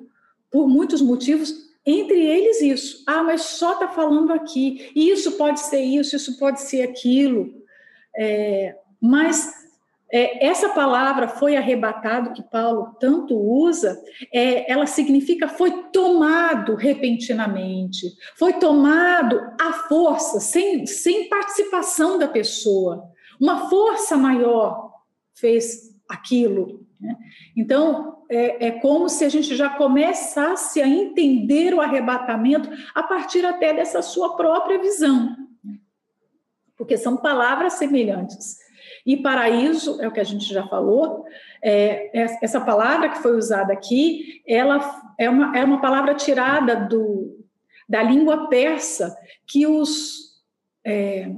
[0.52, 3.02] por muitos motivos, entre eles isso.
[3.08, 4.92] Ah, mas só está falando aqui.
[4.94, 7.64] E isso pode ser isso, isso pode ser aquilo.
[8.14, 9.54] É, mas
[10.12, 13.98] é, essa palavra foi arrebatado, que Paulo tanto usa,
[14.30, 23.10] é, ela significa foi tomado repentinamente, foi tomado à força, sem, sem participação da pessoa.
[23.40, 24.92] Uma força maior
[25.34, 26.86] fez aquilo.
[27.00, 27.16] Né?
[27.56, 33.46] Então, é, é como se a gente já começasse a entender o arrebatamento a partir
[33.46, 35.36] até dessa sua própria visão,
[36.78, 38.58] porque são palavras semelhantes.
[39.06, 41.26] E paraíso, é o que a gente já falou,
[41.62, 46.76] é, é, essa palavra que foi usada aqui, ela é uma, é uma palavra tirada
[46.76, 47.38] do,
[47.88, 50.42] da língua persa, que os
[50.86, 51.30] é,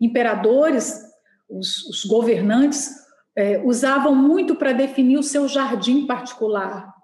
[0.00, 1.02] imperadores,
[1.48, 3.03] os, os governantes,
[3.36, 6.94] é, usavam muito para definir o seu jardim particular.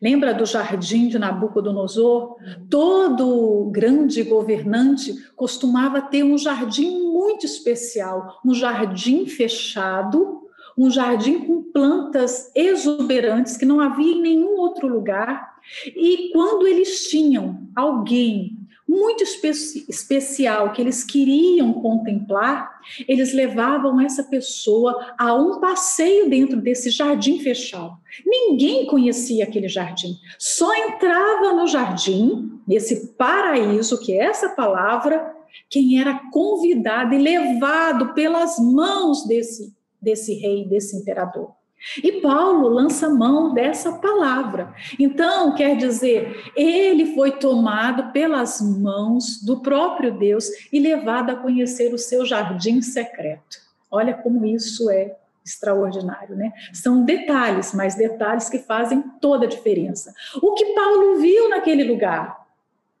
[0.00, 2.36] Lembra do jardim de Nabucodonosor?
[2.70, 10.42] Todo grande governante costumava ter um jardim muito especial, um jardim fechado,
[10.76, 15.56] um jardim com plantas exuberantes que não havia em nenhum outro lugar.
[15.86, 18.57] E quando eles tinham alguém
[18.88, 19.48] muito espe
[19.88, 27.38] especial que eles queriam contemplar, eles levavam essa pessoa a um passeio dentro desse jardim
[27.38, 27.92] fechado.
[28.24, 35.34] Ninguém conhecia aquele jardim, só entrava no jardim, nesse paraíso, que é essa palavra,
[35.68, 41.58] quem era convidado e levado pelas mãos desse, desse rei, desse imperador.
[42.02, 44.74] E Paulo lança mão dessa palavra.
[44.98, 51.92] Então, quer dizer, ele foi tomado pelas mãos do próprio Deus e levado a conhecer
[51.94, 53.58] o seu jardim secreto.
[53.90, 56.52] Olha como isso é extraordinário, né?
[56.72, 60.12] São detalhes, mas detalhes que fazem toda a diferença.
[60.42, 62.46] O que Paulo viu naquele lugar?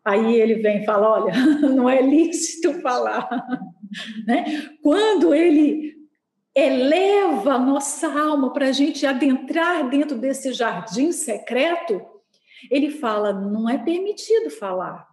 [0.04, 1.32] Aí ele vem e fala: olha,
[1.68, 3.28] não é lícito falar.
[4.26, 4.68] Né?
[4.82, 5.97] Quando ele
[6.58, 12.04] eleva a nossa alma para a gente adentrar dentro desse jardim secreto,
[12.68, 15.06] ele fala: não é permitido falar.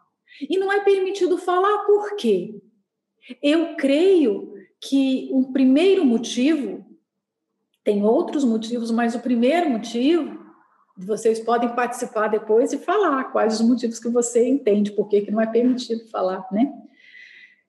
[0.49, 2.59] E não é permitido falar por quê?
[3.41, 6.85] Eu creio que o primeiro motivo,
[7.83, 10.43] tem outros motivos, mas o primeiro motivo,
[10.97, 15.39] vocês podem participar depois e falar quais os motivos que você entende, por que não
[15.39, 16.73] é permitido falar, né?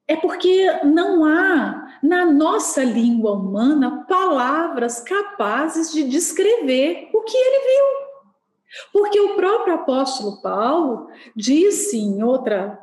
[0.09, 7.61] É porque não há na nossa língua humana palavras capazes de descrever o que ele
[7.61, 8.07] viu.
[8.92, 12.79] Porque o próprio apóstolo Paulo disse em, outra,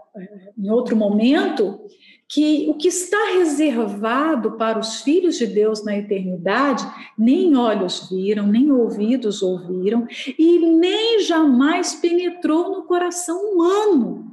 [0.57, 1.79] em outro momento
[2.27, 6.83] que o que está reservado para os filhos de Deus na eternidade,
[7.17, 10.07] nem olhos viram, nem ouvidos ouviram,
[10.37, 14.32] e nem jamais penetrou no coração humano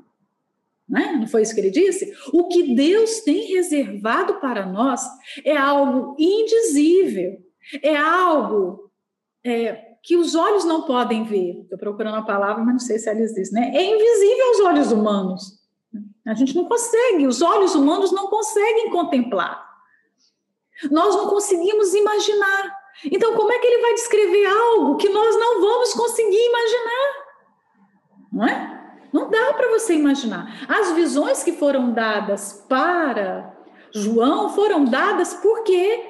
[0.90, 1.16] né?
[1.20, 2.12] Não foi isso que ele disse?
[2.32, 5.00] O que Deus tem reservado para nós
[5.44, 7.38] é algo indizível,
[7.80, 8.90] é algo
[9.44, 11.60] é, que os olhos não podem ver.
[11.62, 13.70] Estou procurando a palavra, mas não sei se ela existe, né?
[13.72, 15.60] É invisível aos olhos humanos.
[16.26, 19.64] A gente não consegue, os olhos humanos não conseguem contemplar.
[20.90, 22.74] Nós não conseguimos imaginar.
[23.04, 27.26] Então, como é que ele vai descrever algo que nós não vamos conseguir imaginar?
[28.32, 28.69] Não é?
[29.12, 30.66] Não dá para você imaginar.
[30.68, 33.54] As visões que foram dadas para
[33.92, 36.04] João foram dadas porque,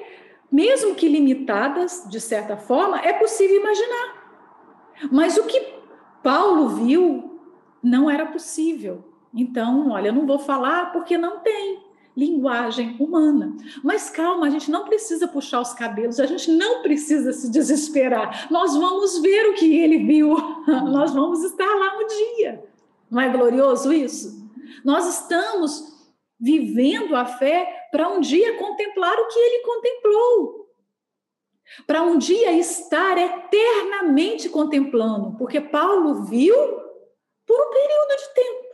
[0.51, 4.21] mesmo que limitadas, de certa forma, é possível imaginar.
[5.11, 5.73] Mas o que
[6.21, 7.39] Paulo viu
[7.81, 9.03] não era possível.
[9.33, 11.83] Então, olha, eu não vou falar porque não tem
[12.15, 13.55] linguagem humana.
[13.83, 18.47] Mas calma, a gente não precisa puxar os cabelos, a gente não precisa se desesperar.
[18.51, 20.35] Nós vamos ver o que ele viu,
[20.67, 22.70] nós vamos estar lá um dia.
[23.11, 24.49] Não é glorioso isso?
[24.85, 25.91] Nós estamos
[26.39, 30.61] vivendo a fé para um dia contemplar o que ele contemplou.
[31.85, 36.55] Para um dia estar eternamente contemplando, porque Paulo viu
[37.45, 38.71] por um período de tempo.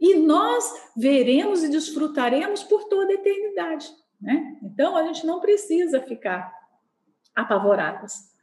[0.00, 3.90] E nós veremos e desfrutaremos por toda a eternidade.
[4.20, 4.58] Né?
[4.62, 6.52] Então, a gente não precisa ficar
[7.34, 8.35] apavoradas.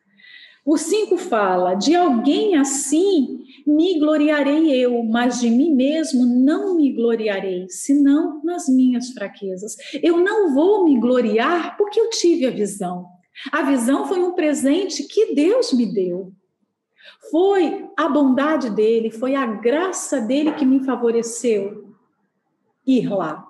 [0.65, 6.93] O 5 fala: De alguém assim me gloriarei eu, mas de mim mesmo não me
[6.93, 9.75] gloriarei, senão nas minhas fraquezas.
[10.01, 13.05] Eu não vou me gloriar porque eu tive a visão.
[13.51, 16.31] A visão foi um presente que Deus me deu.
[17.31, 21.95] Foi a bondade dele, foi a graça dele que me favoreceu
[22.85, 23.45] ir lá.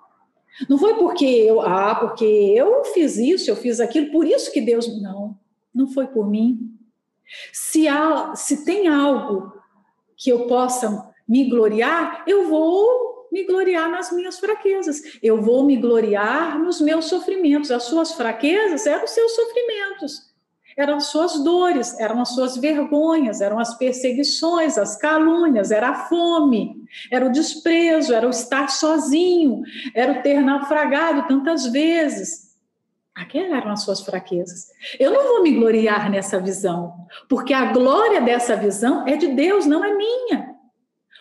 [0.69, 4.61] Não foi porque eu, ah, porque eu fiz isso, eu fiz aquilo, por isso que
[4.61, 5.01] Deus.
[5.01, 5.37] Não,
[5.73, 6.71] não foi por mim.
[7.51, 9.53] Se, há, se tem algo
[10.15, 15.17] que eu possa me gloriar, eu vou me gloriar nas minhas fraquezas.
[15.21, 17.71] Eu vou me gloriar nos meus sofrimentos.
[17.71, 20.33] As suas fraquezas eram os seus sofrimentos
[20.75, 25.95] eram as suas dores, eram as suas vergonhas, eram as perseguições, as calúnias, era a
[26.05, 29.61] fome, era o desprezo, era o estar sozinho,
[29.93, 32.52] era o ter naufragado tantas vezes.
[33.15, 34.71] Aquelas eram as suas fraquezas.
[34.99, 39.65] Eu não vou me gloriar nessa visão, porque a glória dessa visão é de Deus,
[39.65, 40.55] não é minha.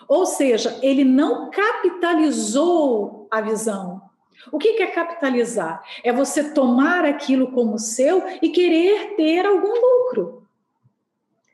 [0.09, 4.03] Ou seja, ele não capitalizou a visão,
[4.51, 5.82] o que é capitalizar?
[6.03, 10.49] É você tomar aquilo como seu e querer ter algum lucro.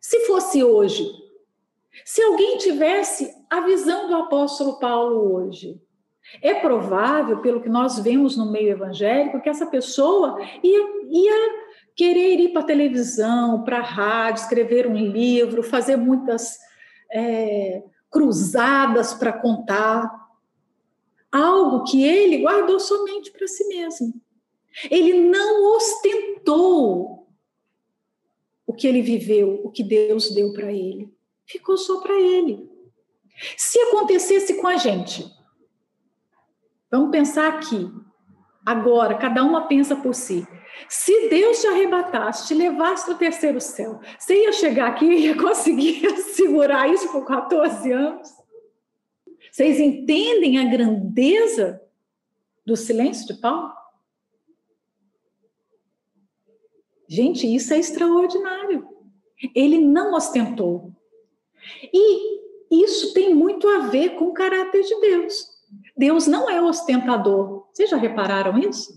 [0.00, 1.10] Se fosse hoje,
[2.04, 5.80] se alguém tivesse a visão do apóstolo Paulo hoje,
[6.42, 12.38] é provável, pelo que nós vemos no meio evangélico, que essa pessoa ia, ia querer
[12.38, 16.58] ir para a televisão, para a rádio, escrever um livro, fazer muitas
[17.12, 20.28] é, cruzadas para contar
[21.30, 24.14] algo que ele guardou somente para si mesmo.
[24.90, 27.26] Ele não ostentou
[28.66, 31.12] o que ele viveu, o que Deus deu para ele.
[31.46, 32.70] Ficou só para ele.
[33.56, 35.26] Se acontecesse com a gente,
[36.90, 37.90] vamos pensar aqui,
[38.64, 40.46] agora, cada uma pensa por si.
[40.88, 45.26] Se Deus te arrebatasse, te levasse para o terceiro céu, você ia chegar aqui e
[45.26, 48.28] ia conseguir segurar isso por 14 anos?
[49.50, 51.82] Vocês entendem a grandeza
[52.64, 53.72] do silêncio de Paulo?
[57.08, 58.86] Gente, isso é extraordinário.
[59.54, 60.92] Ele não ostentou.
[61.92, 62.38] E
[62.70, 65.57] isso tem muito a ver com o caráter de Deus.
[65.98, 67.66] Deus não é ostentador.
[67.72, 68.96] Vocês já repararam isso?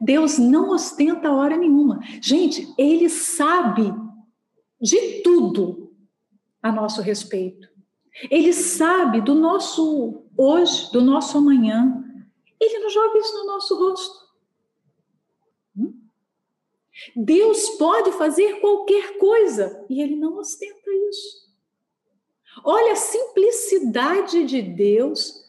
[0.00, 2.00] Deus não ostenta hora nenhuma.
[2.20, 3.94] Gente, ele sabe
[4.80, 5.94] de tudo
[6.60, 7.68] a nosso respeito.
[8.28, 12.02] Ele sabe do nosso hoje, do nosso amanhã.
[12.60, 14.24] Ele não joga isso no nosso rosto.
[15.78, 15.94] Hum?
[17.14, 21.44] Deus pode fazer qualquer coisa e ele não ostenta isso.
[22.64, 25.43] Olha a simplicidade de Deus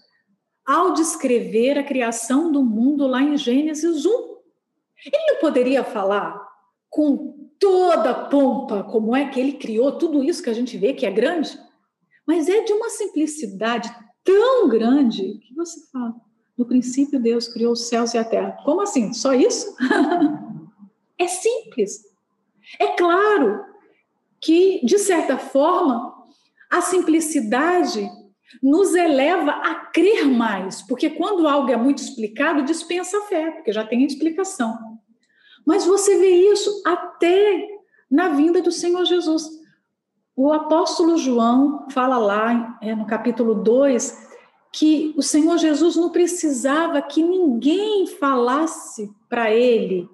[0.65, 4.09] ao descrever a criação do mundo lá em Gênesis 1.
[5.05, 6.43] Ele não poderia falar
[6.89, 11.05] com toda pompa como é que ele criou tudo isso que a gente vê que
[11.05, 11.57] é grande?
[12.25, 13.93] Mas é de uma simplicidade
[14.23, 16.15] tão grande que você fala:
[16.57, 18.57] no princípio Deus criou os céus e a terra.
[18.63, 19.13] Como assim?
[19.13, 19.75] Só isso?
[21.19, 22.03] é simples.
[22.79, 23.63] É claro
[24.41, 26.13] que, de certa forma,
[26.71, 28.09] a simplicidade
[28.61, 33.71] nos eleva a crer mais, porque quando algo é muito explicado, dispensa a fé, porque
[33.71, 34.99] já tem explicação.
[35.65, 37.67] Mas você vê isso até
[38.09, 39.49] na vinda do Senhor Jesus.
[40.35, 44.25] O apóstolo João fala lá é, no capítulo 2
[44.71, 50.09] que o Senhor Jesus não precisava que ninguém falasse para ele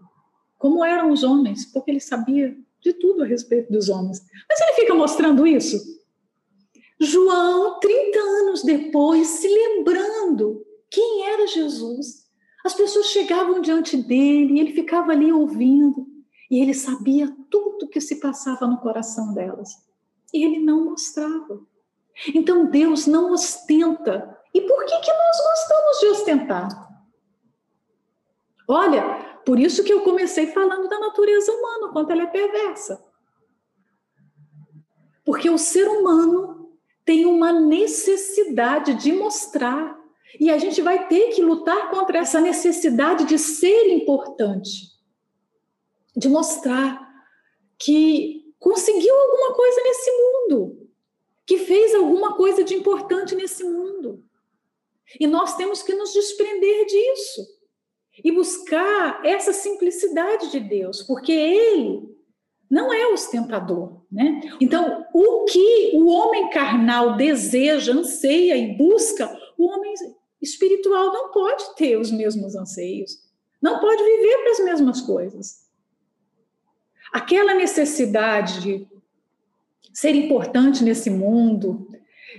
[0.60, 4.22] como eram os homens, porque ele sabia de tudo a respeito dos homens.
[4.48, 5.78] Mas ele fica mostrando isso.
[7.02, 12.30] João, 30 anos depois, se lembrando quem era Jesus.
[12.64, 16.06] As pessoas chegavam diante dele e ele ficava ali ouvindo,
[16.50, 19.70] e ele sabia tudo que se passava no coração delas
[20.34, 21.62] e ele não mostrava.
[22.34, 24.38] Então Deus não ostenta.
[24.54, 26.92] E por que, que nós gostamos de ostentar?
[28.68, 33.04] Olha, por isso que eu comecei falando da natureza humana, quanto ela é perversa.
[35.26, 36.61] Porque o ser humano
[37.12, 40.00] tem uma necessidade de mostrar.
[40.40, 44.94] E a gente vai ter que lutar contra essa necessidade de ser importante,
[46.16, 47.06] de mostrar
[47.78, 50.90] que conseguiu alguma coisa nesse mundo,
[51.46, 54.24] que fez alguma coisa de importante nesse mundo.
[55.20, 57.46] E nós temos que nos desprender disso
[58.24, 62.10] e buscar essa simplicidade de Deus, porque Ele
[62.72, 64.40] não é ostentador, né?
[64.62, 69.94] Então, o que o homem carnal deseja, anseia e busca, o homem
[70.42, 73.20] espiritual não pode ter os mesmos anseios,
[73.62, 75.70] não pode viver para as mesmas coisas.
[77.12, 78.88] Aquela necessidade de
[79.94, 81.90] ser importante nesse mundo,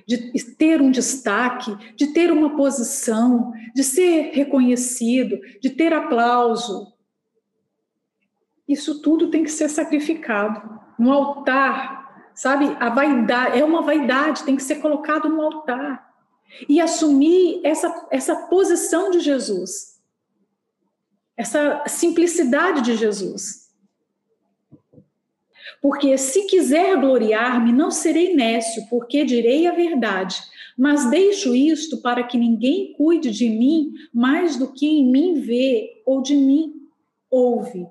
[0.07, 0.17] de
[0.57, 6.92] ter um destaque, de ter uma posição, de ser reconhecido, de ter aplauso.
[8.69, 12.77] Isso tudo tem que ser sacrificado no altar, sabe?
[12.79, 16.13] A vaidade é uma vaidade, tem que ser colocado no altar
[16.69, 20.01] e assumir essa, essa posição de Jesus,
[21.37, 23.63] essa simplicidade de Jesus.
[25.81, 30.37] Porque se quiser gloriar-me, não serei nécio, porque direi a verdade.
[30.79, 36.03] Mas deixo isto para que ninguém cuide de mim mais do que em mim vê
[36.07, 36.73] ou de mim
[37.31, 37.87] ouve.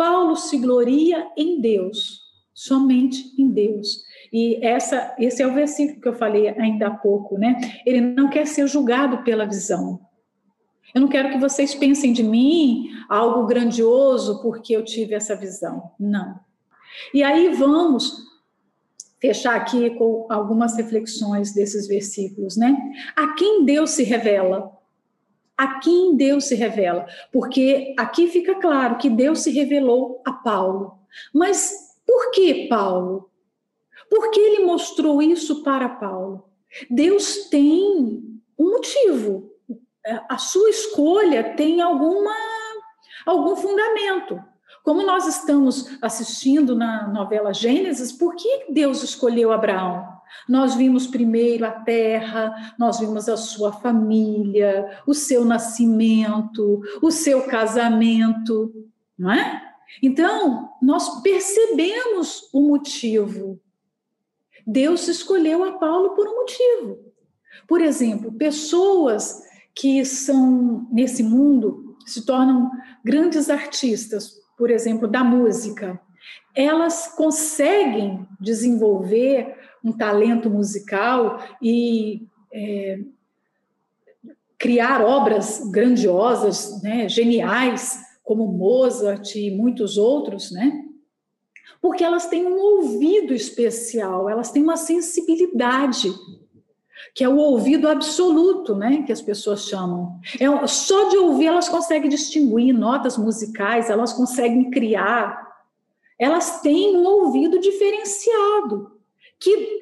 [0.00, 2.22] Paulo se gloria em Deus,
[2.54, 4.02] somente em Deus.
[4.32, 7.60] E essa, esse é o versículo que eu falei ainda há pouco, né?
[7.84, 10.00] Ele não quer ser julgado pela visão.
[10.94, 15.90] Eu não quero que vocês pensem de mim algo grandioso porque eu tive essa visão.
[16.00, 16.40] Não.
[17.12, 18.26] E aí vamos
[19.20, 22.74] fechar aqui com algumas reflexões desses versículos, né?
[23.14, 24.72] A quem Deus se revela?
[25.60, 27.04] A quem Deus se revela?
[27.30, 30.98] Porque aqui fica claro que Deus se revelou a Paulo.
[31.34, 33.28] Mas por que Paulo?
[34.08, 36.48] Por que ele mostrou isso para Paulo?
[36.88, 39.52] Deus tem um motivo.
[40.30, 42.34] A sua escolha tem alguma
[43.26, 44.42] algum fundamento.
[44.82, 50.19] Como nós estamos assistindo na novela Gênesis, por que Deus escolheu Abraão?
[50.48, 57.42] Nós vimos primeiro a terra, nós vimos a sua família, o seu nascimento, o seu
[57.42, 58.72] casamento,
[59.18, 59.62] não é?
[60.02, 63.60] Então, nós percebemos o motivo.
[64.66, 66.98] Deus escolheu a Paulo por um motivo.
[67.66, 69.42] Por exemplo, pessoas
[69.74, 72.70] que são nesse mundo se tornam
[73.04, 75.98] grandes artistas por exemplo, da música,
[76.54, 83.00] elas conseguem desenvolver um talento musical e é,
[84.58, 90.84] criar obras grandiosas, né, geniais, como Mozart e muitos outros, né?
[91.80, 96.12] Porque elas têm um ouvido especial, elas têm uma sensibilidade
[97.14, 100.20] que é o ouvido absoluto, né, que as pessoas chamam.
[100.38, 105.48] É, só de ouvir elas conseguem distinguir notas musicais, elas conseguem criar.
[106.18, 108.92] Elas têm um ouvido diferenciado,
[109.40, 109.80] que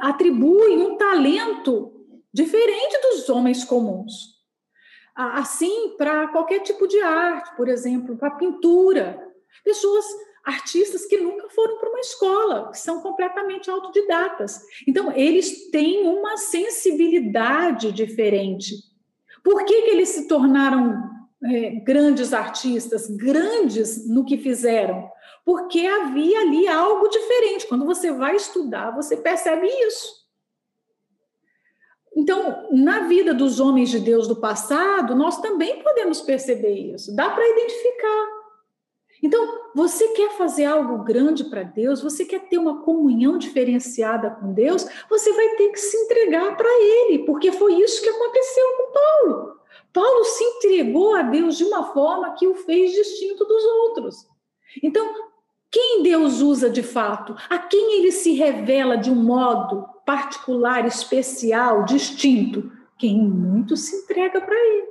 [0.00, 1.92] atribui um talento
[2.32, 4.34] diferente dos homens comuns.
[5.14, 9.20] Assim, para qualquer tipo de arte, por exemplo, para pintura.
[9.62, 10.04] Pessoas
[10.44, 14.60] artistas que nunca foram para uma escola, que são completamente autodidatas.
[14.86, 18.74] Então, eles têm uma sensibilidade diferente.
[19.42, 21.00] Por que, que eles se tornaram
[21.44, 25.08] é, grandes artistas, grandes no que fizeram?
[25.44, 27.66] Porque havia ali algo diferente.
[27.66, 30.24] Quando você vai estudar, você percebe isso.
[32.16, 37.14] Então, na vida dos homens de Deus do passado, nós também podemos perceber isso.
[37.14, 38.44] Dá para identificar.
[39.22, 44.52] Então, você quer fazer algo grande para Deus, você quer ter uma comunhão diferenciada com
[44.52, 48.92] Deus, você vai ter que se entregar para Ele, porque foi isso que aconteceu com
[48.92, 49.58] Paulo.
[49.92, 54.28] Paulo se entregou a Deus de uma forma que o fez distinto dos outros.
[54.82, 55.10] Então,
[55.74, 57.34] quem Deus usa de fato?
[57.50, 62.70] A quem ele se revela de um modo particular, especial, distinto?
[62.96, 64.86] Quem muito se entrega para ele.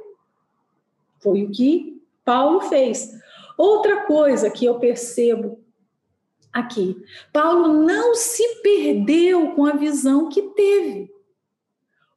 [1.21, 3.17] Foi o que Paulo fez.
[3.57, 5.57] Outra coisa que eu percebo
[6.51, 11.09] aqui, Paulo não se perdeu com a visão que teve.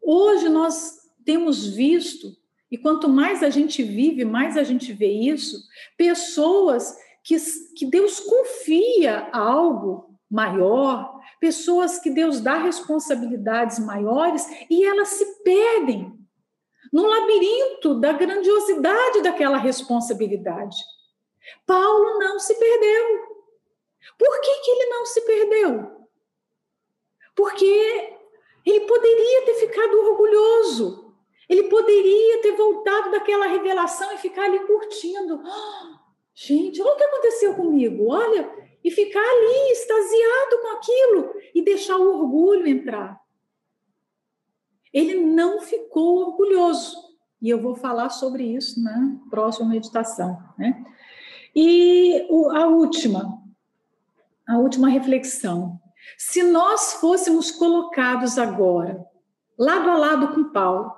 [0.02, 2.36] Hoje nós temos visto,
[2.68, 5.62] e quanto mais a gente vive, mais a gente vê isso,
[5.96, 7.36] pessoas que,
[7.74, 16.16] que Deus confia algo maior, pessoas que Deus dá responsabilidades maiores e elas se perdem
[16.92, 20.76] no labirinto da grandiosidade daquela responsabilidade.
[21.66, 23.36] Paulo não se perdeu.
[24.16, 26.06] Por que, que ele não se perdeu?
[27.34, 28.14] Porque
[28.64, 31.12] ele poderia ter ficado orgulhoso,
[31.48, 35.42] ele poderia ter voltado daquela revelação e ficar ali curtindo.
[35.44, 36.05] Oh,
[36.36, 38.48] gente, olha o que aconteceu comigo, olha,
[38.84, 43.20] e ficar ali extasiado com aquilo e deixar o orgulho entrar.
[44.92, 46.96] ele não ficou orgulhoso.
[47.42, 50.84] E eu vou falar sobre isso na próxima meditação, né?
[51.54, 53.42] E a última,
[54.48, 55.78] a última reflexão.
[56.16, 59.04] Se nós fôssemos colocados agora,
[59.58, 60.92] lado a lado com Paulo,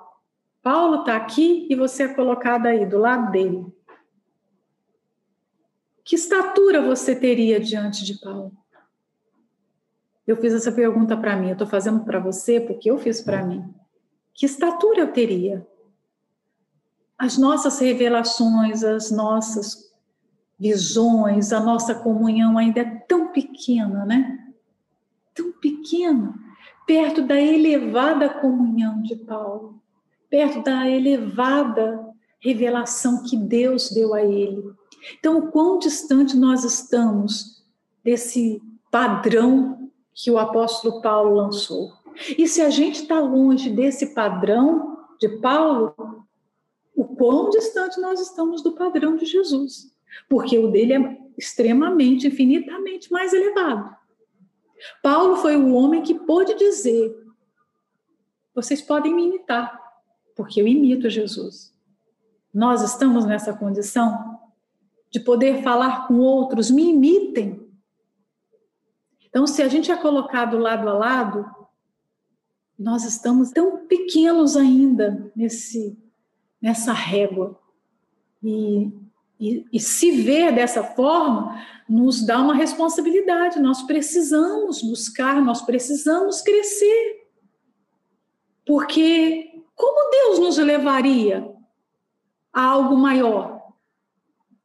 [0.61, 3.65] Paulo está aqui e você é colocado aí do lado dele.
[6.09, 8.51] Que estatura você teria diante de Paulo?
[10.25, 13.45] Eu fiz essa pergunta para mim, eu estou fazendo para você porque eu fiz para
[13.45, 13.71] mim.
[14.33, 15.67] Que estatura eu teria?
[17.15, 19.93] As nossas revelações, as nossas
[20.57, 24.51] visões, a nossa comunhão ainda é tão pequena, né?
[25.35, 26.33] Tão pequena,
[26.87, 29.79] perto da elevada comunhão de Paulo,
[30.27, 32.03] perto da elevada
[32.39, 34.78] revelação que Deus deu a ele.
[35.17, 37.63] Então, o quão distante nós estamos
[38.03, 41.93] desse padrão que o apóstolo Paulo lançou.
[42.37, 46.25] E se a gente está longe desse padrão de Paulo,
[46.95, 49.93] o quão distante nós estamos do padrão de Jesus.
[50.27, 53.95] Porque o dele é extremamente, infinitamente mais elevado.
[55.01, 57.15] Paulo foi o homem que pôde dizer:
[58.53, 59.79] vocês podem me imitar,
[60.35, 61.73] porque eu imito Jesus.
[62.53, 64.28] Nós estamos nessa condição
[65.11, 67.67] de poder falar com outros, me imitem.
[69.27, 71.45] Então, se a gente é colocado lado a lado,
[72.77, 75.97] nós estamos tão pequenos ainda nesse,
[76.61, 77.59] nessa régua.
[78.41, 78.91] E,
[79.39, 83.59] e, e se ver dessa forma nos dá uma responsabilidade.
[83.59, 87.27] Nós precisamos buscar, nós precisamos crescer.
[88.65, 91.51] Porque como Deus nos levaria
[92.53, 93.58] a algo maior?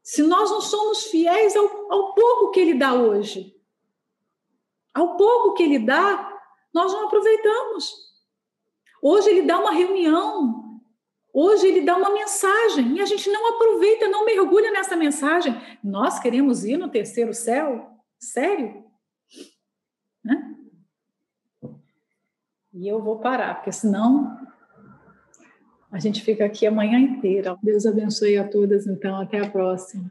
[0.05, 3.57] Se nós não somos fiéis ao, ao pouco que Ele dá hoje.
[4.93, 6.31] Ao pouco que Ele dá,
[6.75, 7.91] nós não aproveitamos.
[9.03, 10.79] Hoje Ele dá uma reunião,
[11.33, 15.55] hoje Ele dá uma mensagem, e a gente não aproveita, não mergulha nessa mensagem.
[15.83, 17.91] Nós queremos ir no terceiro céu?
[18.19, 18.85] Sério?
[20.23, 20.55] Né?
[22.75, 24.39] E eu vou parar, porque senão
[25.95, 27.57] a gente fica aqui a manhã inteira.
[27.63, 29.21] Deus abençoe a todas, então.
[29.21, 30.11] Até a próxima.